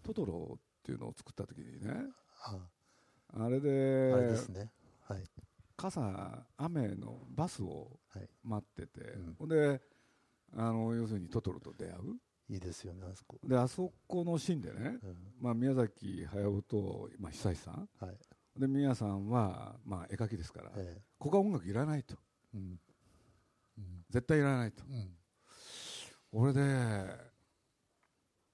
[0.04, 1.94] トトロっていうのを作った時にね
[2.44, 2.58] あ
[3.36, 3.38] あ。
[3.38, 3.70] れあれで
[4.30, 4.72] ですね。
[5.08, 5.24] はい。
[5.78, 8.28] 傘雨のバスをはい。
[8.44, 9.36] 待ってて、うん。
[9.38, 9.80] ほんで
[10.56, 12.18] あの要するにトトロと出会う。
[12.52, 13.38] いいですよねあそこ。
[13.44, 15.18] であそこのシーンでね、うん。
[15.40, 17.88] まあ、宮崎駿と、まあ、久石さん。
[18.00, 18.18] はい。
[18.60, 21.02] で宮さんは、まあ、絵描きですから、ええ。
[21.20, 22.16] ここは音楽いらないと。
[22.56, 22.80] うん。
[23.78, 24.06] うん。
[24.10, 24.84] 絶対いらないと。
[24.90, 25.12] うん。
[26.32, 27.30] 俺で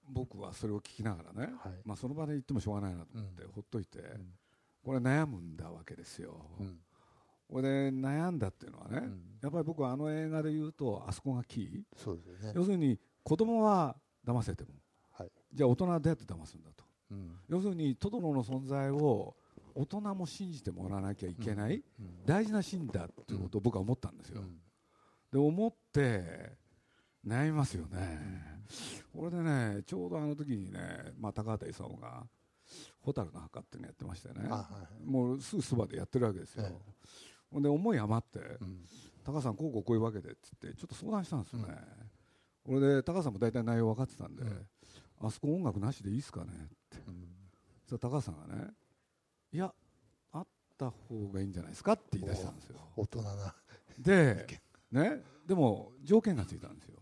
[0.10, 1.74] 僕はそれを聞きながらね、はい。
[1.86, 3.52] まあ、その場で言ってもしょうがないなと思って、うん。
[3.54, 4.04] ほっといて、ん。
[4.84, 6.46] これ悩むんだわけですよ、
[7.50, 9.22] うんこれで悩んだっていうのはね、うん。
[9.42, 11.82] やっぱり僕はあの映画で言うとあそこがキー。
[11.96, 12.54] そうですよね。
[12.56, 14.72] 要するに子供は騙せても、
[15.12, 15.32] はい。
[15.54, 16.84] じゃあ大人はどうやって騙すんだと。
[17.12, 17.38] うん。
[17.48, 19.36] 要するにトトロの存在を
[19.76, 22.26] 大人も信じてもらわなきゃいけない、うん。
[22.26, 24.58] 大事なシーンだっていうことを僕は思ったんですよ、うん。
[25.32, 26.58] で思って
[27.26, 28.20] 悩みますよね、
[29.14, 30.80] これでねちょうどあの時にね、
[31.18, 32.24] まあ、高畑勲が
[33.02, 34.48] 「蛍の墓」っていうのやってましたよね。
[34.50, 36.76] あはいもうすぐそばでやってるわけですよ、え
[37.56, 38.86] ほんで思い余ってうん
[39.24, 41.74] 「高橋さんこうこうこういうわけで」って言ってちょっと相談したんですよね、
[42.66, 44.68] これで高橋さんも大体内容分かってたんで、うん。
[45.22, 46.58] あそこ音楽なしでいいですかねっ
[46.90, 46.98] て。
[47.08, 47.28] うん。
[47.88, 48.74] そしたら高橋さんがね
[49.54, 49.74] いや
[50.34, 50.48] あっ
[50.78, 52.80] た方がいいんじゃないですかって言い出したんですよ。
[52.98, 53.56] 大人な。
[53.98, 54.46] で
[54.92, 57.00] ねでも条件がついたんですよ。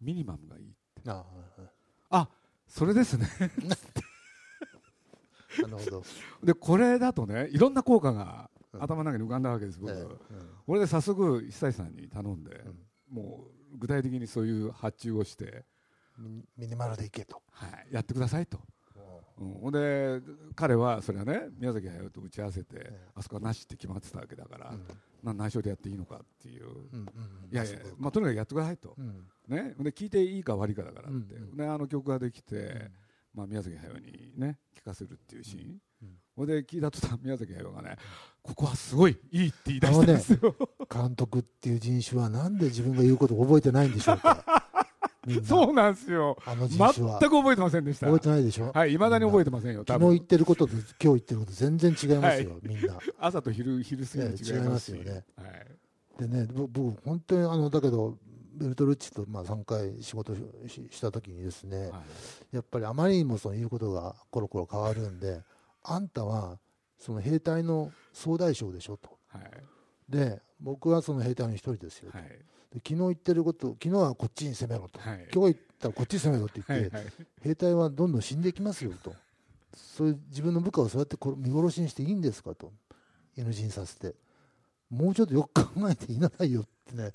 [0.00, 0.72] ミニマムがいい
[1.06, 1.24] あは
[1.56, 1.70] いはい。
[2.10, 2.28] あ
[2.68, 3.26] それですね。
[5.58, 6.04] なるほど。
[6.44, 10.06] でこれだとねいろんな効果がうん頭の中に浮かんだわけです僕、ええ。
[10.66, 12.50] これで早速久石さんに頼んで、
[13.10, 13.14] うん。
[13.14, 13.44] も
[13.74, 15.44] う具体的にそういう発注をして、
[16.18, 17.42] うんミミニマルでいけと。
[17.52, 18.60] はい、やってくださいと、
[19.38, 20.20] うん、ほんで
[20.54, 23.08] 彼はそれはね宮崎駿と打ち合わせて、ええ。
[23.14, 24.86] あそこはなしって決まってたわけだから、うん。
[25.22, 26.66] な内緒でやっていいのかっていう、
[27.52, 29.26] いやいや、まあ、とにかくやってくださいと、うん。
[29.48, 32.90] ね、で聞いていいか悪いかだからって、あの曲ができて、うん。
[33.34, 35.82] まあ、宮崎駿にね聞かせるっていうシーン、うん
[36.36, 37.96] ほんで聞いた途端宮崎駿がね
[38.42, 40.56] ここはすごいいいって言い出したんですよ、
[40.92, 44.44] 監督っていう人種はなんで自分が言うことを覚えてないんでしょうか。
[45.46, 46.36] そうなんですよ。
[46.44, 48.06] あの人全く覚えてませんでした。
[48.06, 48.72] 覚えてないでしょ？
[48.74, 52.98] はい、未だに覚えてまませんよ、多昨日言分ってることと今日言ってること全然違いますよ、みんな。
[53.20, 55.24] 朝と昼昼過ぎに違いますよね。
[55.36, 55.66] はい、
[56.18, 58.18] でねぼ僕本当にあのだけど
[58.54, 62.02] ベルトルッチとまあ3回仕事ししした時にですね、は
[62.52, 62.56] い。
[62.56, 65.40] やっぱりあまりにもその言うことがコロコロ変わるんで
[65.84, 66.58] あんたは
[66.98, 69.10] その兵隊の総大将でしょと。
[69.28, 69.42] はい。
[70.08, 72.28] で僕はその兵隊の一人ですよと、はい。
[72.28, 72.36] で
[72.76, 75.28] 昨日言ってること昨日はこっちに攻めろと、はい。
[75.32, 77.12] 今日言ったらこっちに攻めろって言って、はいはい。
[77.42, 79.14] 兵隊はどんどん死んでいきますよと。
[79.74, 82.72] そういう自分の部下をそうやってこ見殺しにしていいんですかと。
[83.36, 84.14] NG にさせて。
[84.90, 87.12] もうちょっとよく考えて言いなさいよってね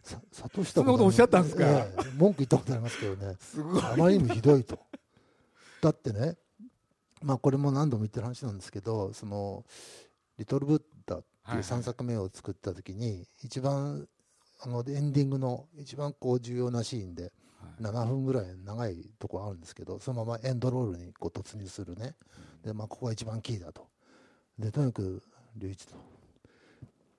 [0.00, 1.64] さ諭したことおっしゃったんですか？
[1.66, 3.34] ええ文句言ったことありますけどね。
[3.40, 4.78] すごい、あまりにもひどいと。
[5.80, 6.36] だってね
[7.26, 9.64] まあこれも何度も言ってる話なんですけどその
[10.38, 11.60] 「リトル・ブッダ」ってはいい。
[11.60, 14.08] う3作目を作った時に一番
[14.60, 17.82] あのエンディングの一番こう重要なシーンではい。
[17.82, 22.14] 7分ぐらい長いところあるんですけどそのままエンドロールにこう突入するね。
[22.62, 23.88] で、まあ、ここが一番キーだと。
[24.56, 25.22] でとにかく
[25.54, 25.96] 隆一と。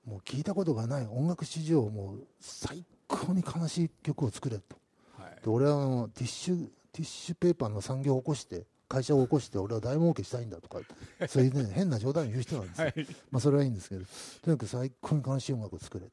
[0.06, 1.08] もう聞いたことがない。
[1.08, 4.78] 音楽史上もう最高に悲しい曲を作れと。
[5.18, 5.44] はい。
[5.44, 10.80] で俺はあのティッシュティッシュペーパーの産業を起こして会社を起こして俺は大儲けしたいんだとか
[11.28, 13.08] そういうね変な冗談を言う人なんですよ、はい。
[13.32, 14.06] まあそれはいいんですけど
[14.44, 16.06] とにかく最高に悲しい音楽を作れ。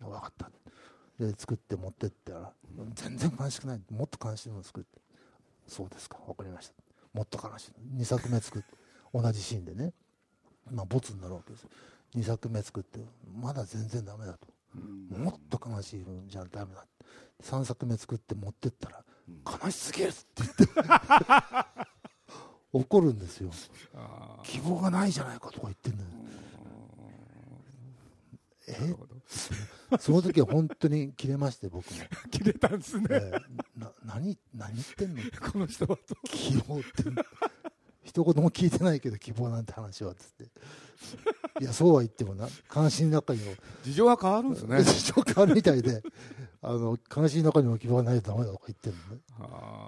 [0.00, 0.50] 分かった
[1.18, 2.52] で作って持ってったら
[2.94, 5.00] 全然悲しくないもっと悲しいものを作って。
[5.66, 6.74] そうですか分かりました。
[7.12, 8.68] もっと悲しい2作目作って。
[9.14, 9.92] 同じシーンでね。
[10.70, 11.70] まあボツになるわけですよ。
[12.16, 12.98] 2作目作って
[13.32, 14.48] まだ全然ダメだと。
[14.74, 15.22] うん。
[15.22, 16.84] もっと悲しいのじゃダメだ
[17.42, 19.40] 3作目作って持ってったらうん。
[19.64, 20.64] 悲しすぎるって言って
[22.74, 23.50] 怒るんですよ。
[24.42, 26.08] 希望がないじゃないかとか言ってんのよ。
[28.68, 29.96] え？
[30.00, 32.00] その時は本当に切れまして僕も、
[32.32, 35.22] 切れたんですね、えーな何何言ってんの？
[35.52, 36.16] この人はと。
[36.24, 36.86] 希望って
[38.02, 40.44] 一言も聞いてないけど希望なんて話はっつって。
[41.60, 42.48] いやそうは言ってもな。
[42.74, 43.54] 悲しい中にも。
[43.84, 44.82] 事情は変わるんですね。
[44.82, 46.02] 事情変わるみたいで
[46.66, 49.20] あの悲しい中にも希望がないとダメだとか言ってるのね。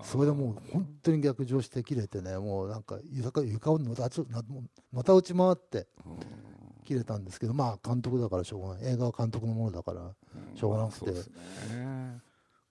[0.03, 4.11] それでもう本当に逆上して切れてねもうなんか床床をのた
[4.93, 5.87] のた打ち回って
[6.85, 8.93] 切れたんですけどまあ監督だからしょうがない。
[8.93, 10.01] 映画は監督のものだから
[10.55, 11.12] しょうがなくて。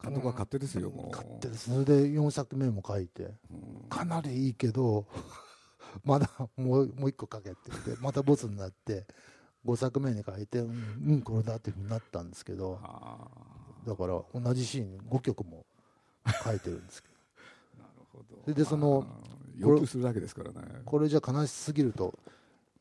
[0.03, 1.09] 監督は勝手ですよ、もう。
[1.09, 1.71] 勝手です。
[1.71, 3.89] それで4作目も書いてうん。
[3.89, 5.07] かなりいいけど
[6.05, 9.07] まだもうもう一個書けって言ってまたボツになって
[9.65, 12.79] 5作目に書いてうん、うん、これだっていうふうになったんですけど。
[12.83, 15.65] あだから同じシーン5曲も
[16.43, 17.15] 書いてるんですけど。
[17.77, 18.41] ー なるほど。
[18.43, 20.81] それでそのまあ要求するだけですからね。
[20.85, 22.17] これじゃ悲しすぎると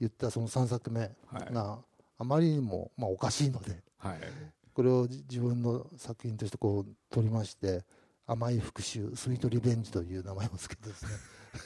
[0.00, 1.52] 言ったその3作目はい。
[1.52, 1.78] が
[2.18, 4.20] あまりにもまあおかしいのではい。
[4.72, 7.84] これを自分の作品としてこう取りまして
[8.26, 11.10] 「甘い復讐スイートリベンジ」という名前を付けてですね。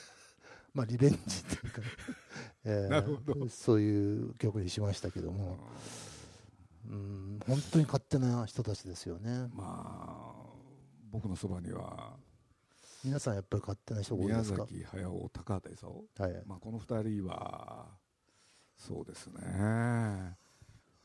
[0.74, 1.86] まあリベンジっていうかね、
[2.64, 3.04] え
[3.48, 5.56] そういう曲にしましたけども、
[6.88, 9.48] うん、本当に勝手な人たちですよね。
[9.54, 10.48] まあ
[11.10, 12.16] 僕のそばには
[13.04, 14.66] 皆さんやっぱり勝手な人が多い宮ですか？
[14.66, 16.42] 崎駿高畑勲、はい。
[16.46, 17.86] まあ、この二人は
[18.76, 20.36] そうですね。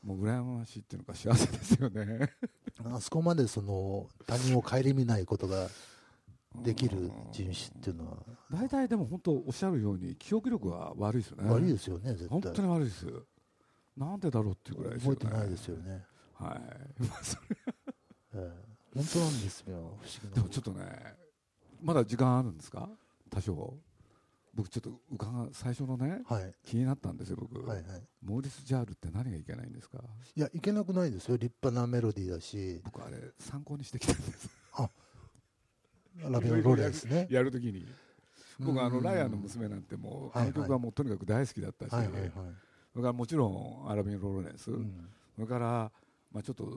[0.02, 2.30] もう羨ましいっていうのか幸せですよね。
[2.84, 5.68] あそこまでその他人を顧みないことが
[6.56, 8.18] できる人種っていうのは。
[8.50, 11.50] 大体でも本当おっしゃるように記憶力は悪いですよね。
[11.50, 12.28] 悪いですよね絶対。
[12.28, 13.06] 本当に悪いです
[13.96, 15.16] なんでだろうっていうぐらいですよね。
[15.16, 16.60] 覚えてないですよね、は
[17.00, 17.02] い。
[17.02, 17.42] まあそれ。
[18.34, 18.52] ええ。
[18.94, 21.14] 本当なんですよ不思議なでもちょっとね
[21.82, 22.88] まだ時間あるんですか？
[23.30, 23.74] 多少。
[24.54, 26.52] 僕ちょっと伺う最初のねはい。
[26.64, 28.02] 気になったんですよ僕、はいはい。
[28.24, 29.98] モーリス・ジャールって何がいけないんですか？
[30.36, 31.36] いやいけなくないですよ。
[31.36, 32.80] 立派なメロディーだし。
[32.84, 34.48] 僕あれ参考にしてきたんです。
[36.30, 37.26] ラビオンローレンですね。
[37.30, 37.86] やるときに。
[38.60, 42.32] 僕あのライアンのは娘なんてもうあの曲はもうとにかく大好きだったし、いはいはい
[42.94, 45.08] それからもちろんアラビン・ローレンス、うん。
[45.34, 45.92] それから、
[46.32, 46.72] まあ、ちょっと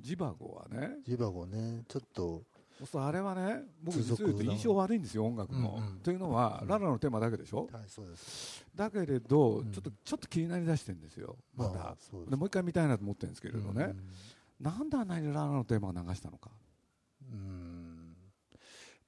[0.00, 0.98] ジバゴはね。
[1.04, 1.82] ジバゴね。
[1.88, 2.42] ちょっと。
[2.84, 5.98] そうあれはね僕通実を言うと印象悪いんですよ音楽の、うんうん。
[6.00, 6.68] というのは、うん。
[6.68, 7.68] ララのテーマだけでしょ？
[7.72, 8.64] はいそうです。
[8.74, 9.72] だけれど、うん。
[9.72, 12.30] ちょっとちょっと気になりだしてるんですよまた、あそうです。
[12.30, 13.94] でもう一回見たいなと思ってるんですけれどね、
[14.60, 14.64] うん。
[14.64, 16.50] なんであんなにララのテーマを流したのか？
[17.32, 17.75] うん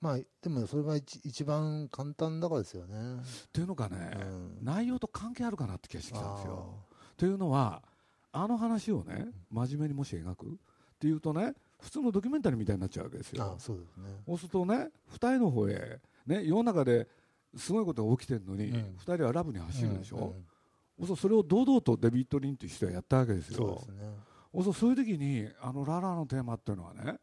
[0.01, 3.16] まあでもそれが一一番簡単だからですよね。
[3.16, 4.59] っていうのがね、うん。
[4.62, 6.74] 内容と関係あるかなって気がしてきたんですあよ。
[7.16, 7.82] というのは
[8.32, 10.51] あの話をね真面目にもし描くっ
[11.01, 13.57] ていうとね普通のドキュメンタリーみたいになっちゃうわけですあよ。
[13.59, 14.05] そうですね。
[14.26, 17.09] そうするとね二人の方へ、ね、世の中で
[17.57, 18.94] すごいことが起きてるのに、うん。
[18.99, 20.46] 二人はラブに走るでしょ、うんうん
[21.16, 23.57] それを堂々とデビッド・リンという人はやったわけですよ。
[23.57, 23.88] そうです
[24.72, 24.74] ね。
[24.74, 27.18] そういう時にあのララのテーマっていうのはねうん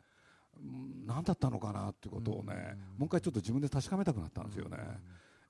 [1.05, 2.99] 何だったのかなっていうことをね、うん。
[2.99, 4.78] もう一回ちょっと自分で確かめたくなったんですよね。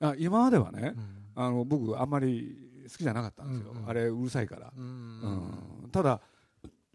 [0.00, 1.42] あ今まではね、うん。
[1.42, 6.20] あの僕あんまり好きじゃなかったんですよ、あれうるさいから、うんうんただ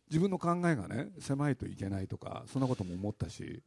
[0.09, 3.63] 自分の考えがね狭いといけないとかそんなことも思ったし、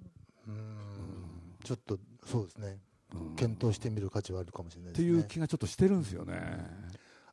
[0.46, 1.56] うん。
[1.64, 2.78] ちょっとそうですね。
[3.14, 3.36] うん。
[3.36, 5.18] 検討してみる価値はあるかもしれないってですね。
[5.18, 6.34] いう気がちょっとしてるんですよね、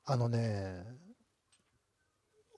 [0.05, 0.85] あのね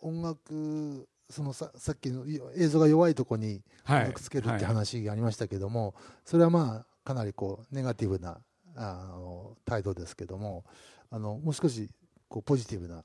[0.02, 4.02] 音楽そのささっきのい映像が弱いとこにはい。
[4.02, 5.96] 音楽つけるってはい話がありましたけども、
[6.26, 8.40] それはまあかなりこうネガティブな
[8.76, 10.64] あの態度ですけども
[11.10, 11.90] あのもう少し
[12.28, 13.04] こうポジティブな、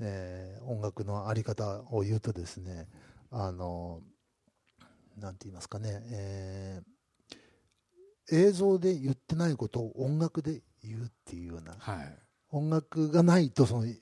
[0.00, 2.88] えー音楽のあり方を言うとですね
[3.30, 4.00] あの
[5.16, 6.96] なんて言いますかね、えー
[8.28, 12.18] 映像で言ってないことを音楽で言うっていうようなはい
[12.50, 13.96] 音楽がないとそのえ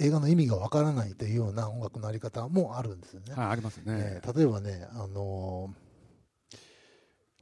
[0.00, 3.34] 映画の意味がわからないというような音楽のあり方もあるんですよね。
[3.34, 5.88] はい、ありますね、えー例えばね、あのー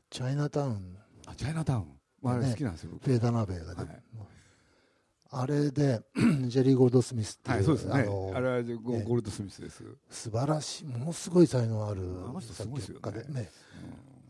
[0.08, 1.86] チャイナタウン、あチャイナタウン、
[2.22, 4.02] まあ、あれね好きなんですよ、僕フェーダーナベがで、はい。
[5.30, 6.00] あれで
[6.48, 12.02] ジェリー・ゴールドスミスっていう、はい、そうですね、のーあれはゴールドスミスです、素晴らしい、ものすごい才能ある
[12.40, 13.50] 作曲家でね。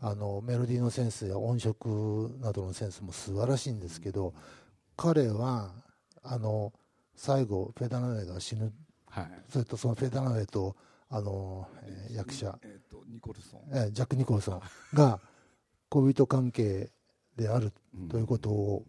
[0.01, 0.09] うん。
[0.09, 4.33] あのメロディーのセンスや音色などのセンスも素晴らしいんですけど、
[4.95, 5.71] 彼は
[6.29, 6.73] あの
[7.15, 8.73] 最後、フェーダーナベが死ぬ。
[9.09, 10.75] はい、それとそのフェーダーナウェイと
[11.09, 14.61] あの、えー役者、えー、とニコルソン、えージャック・ニコルソン。
[14.93, 15.19] が
[15.89, 16.91] 恋人関係
[17.35, 18.07] であるうん。
[18.09, 18.85] ということを、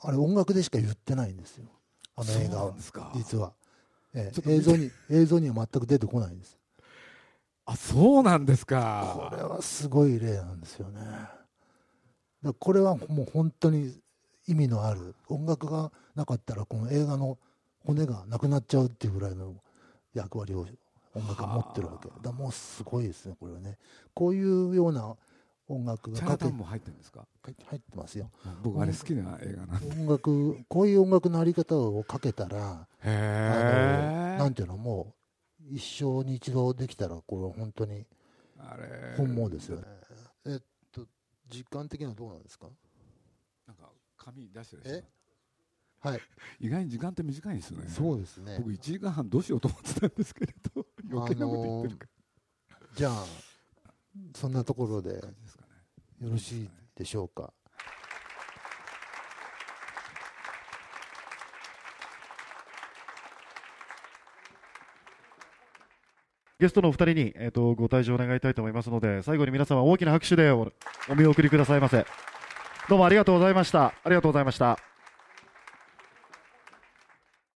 [0.00, 1.66] あれ音楽でしか言ってないんですよ。
[2.14, 3.12] あの映画はんですか。
[3.14, 3.52] 実は、
[4.14, 6.56] えー映像に映像には全く出てこないんです。
[7.66, 9.28] あそうなんですか。
[9.30, 11.00] これはすごい例なんですよね。
[12.60, 13.92] これはもう本当に
[14.46, 17.38] 意味のある音楽がなかったらこの映画の
[17.84, 19.54] 骨がなくなっちゃうっていうぐらいの
[20.14, 20.66] 役割を
[21.14, 22.08] 音楽が持ってるわけ。
[22.08, 22.22] はあ。
[22.22, 23.78] だからもうすごいですねこれはね。
[24.14, 25.16] こういうような
[25.68, 27.26] 音楽がチャイナタウンも入ってるんですか？
[27.42, 28.30] 入ってますよ。
[28.62, 30.00] 僕あれ好きな映画なんで。
[30.00, 33.06] 音楽こういう音楽のあり方をかけたらあ
[34.38, 35.14] なんていうのも
[35.70, 38.04] う一生に一度できたらこれは本当に
[38.58, 39.16] あれ。
[39.16, 39.82] 本望ですよね。
[40.46, 41.02] えっと
[41.48, 42.66] 時間的にはどうなんですか？
[44.26, 45.04] 紙出してらっしゃる
[46.00, 46.20] はい。
[46.60, 47.88] 意外に時間って短いんですよね。
[47.88, 48.56] そうですね。
[48.58, 52.08] 僕1時間半どうしようと思ってたんですけれど余計なこと言ってるか
[52.94, 53.24] じゃあ
[54.34, 57.52] そんなところでよろしいでしょうか？
[66.58, 70.72] ゲストのお二人に、えー、とご退場願いたいと思いますので最後に皆様大きな拍手でお
[71.08, 72.06] お見送りくださいませ
[72.88, 73.86] どうもありがとうございました。
[73.86, 74.78] ありがとうございました。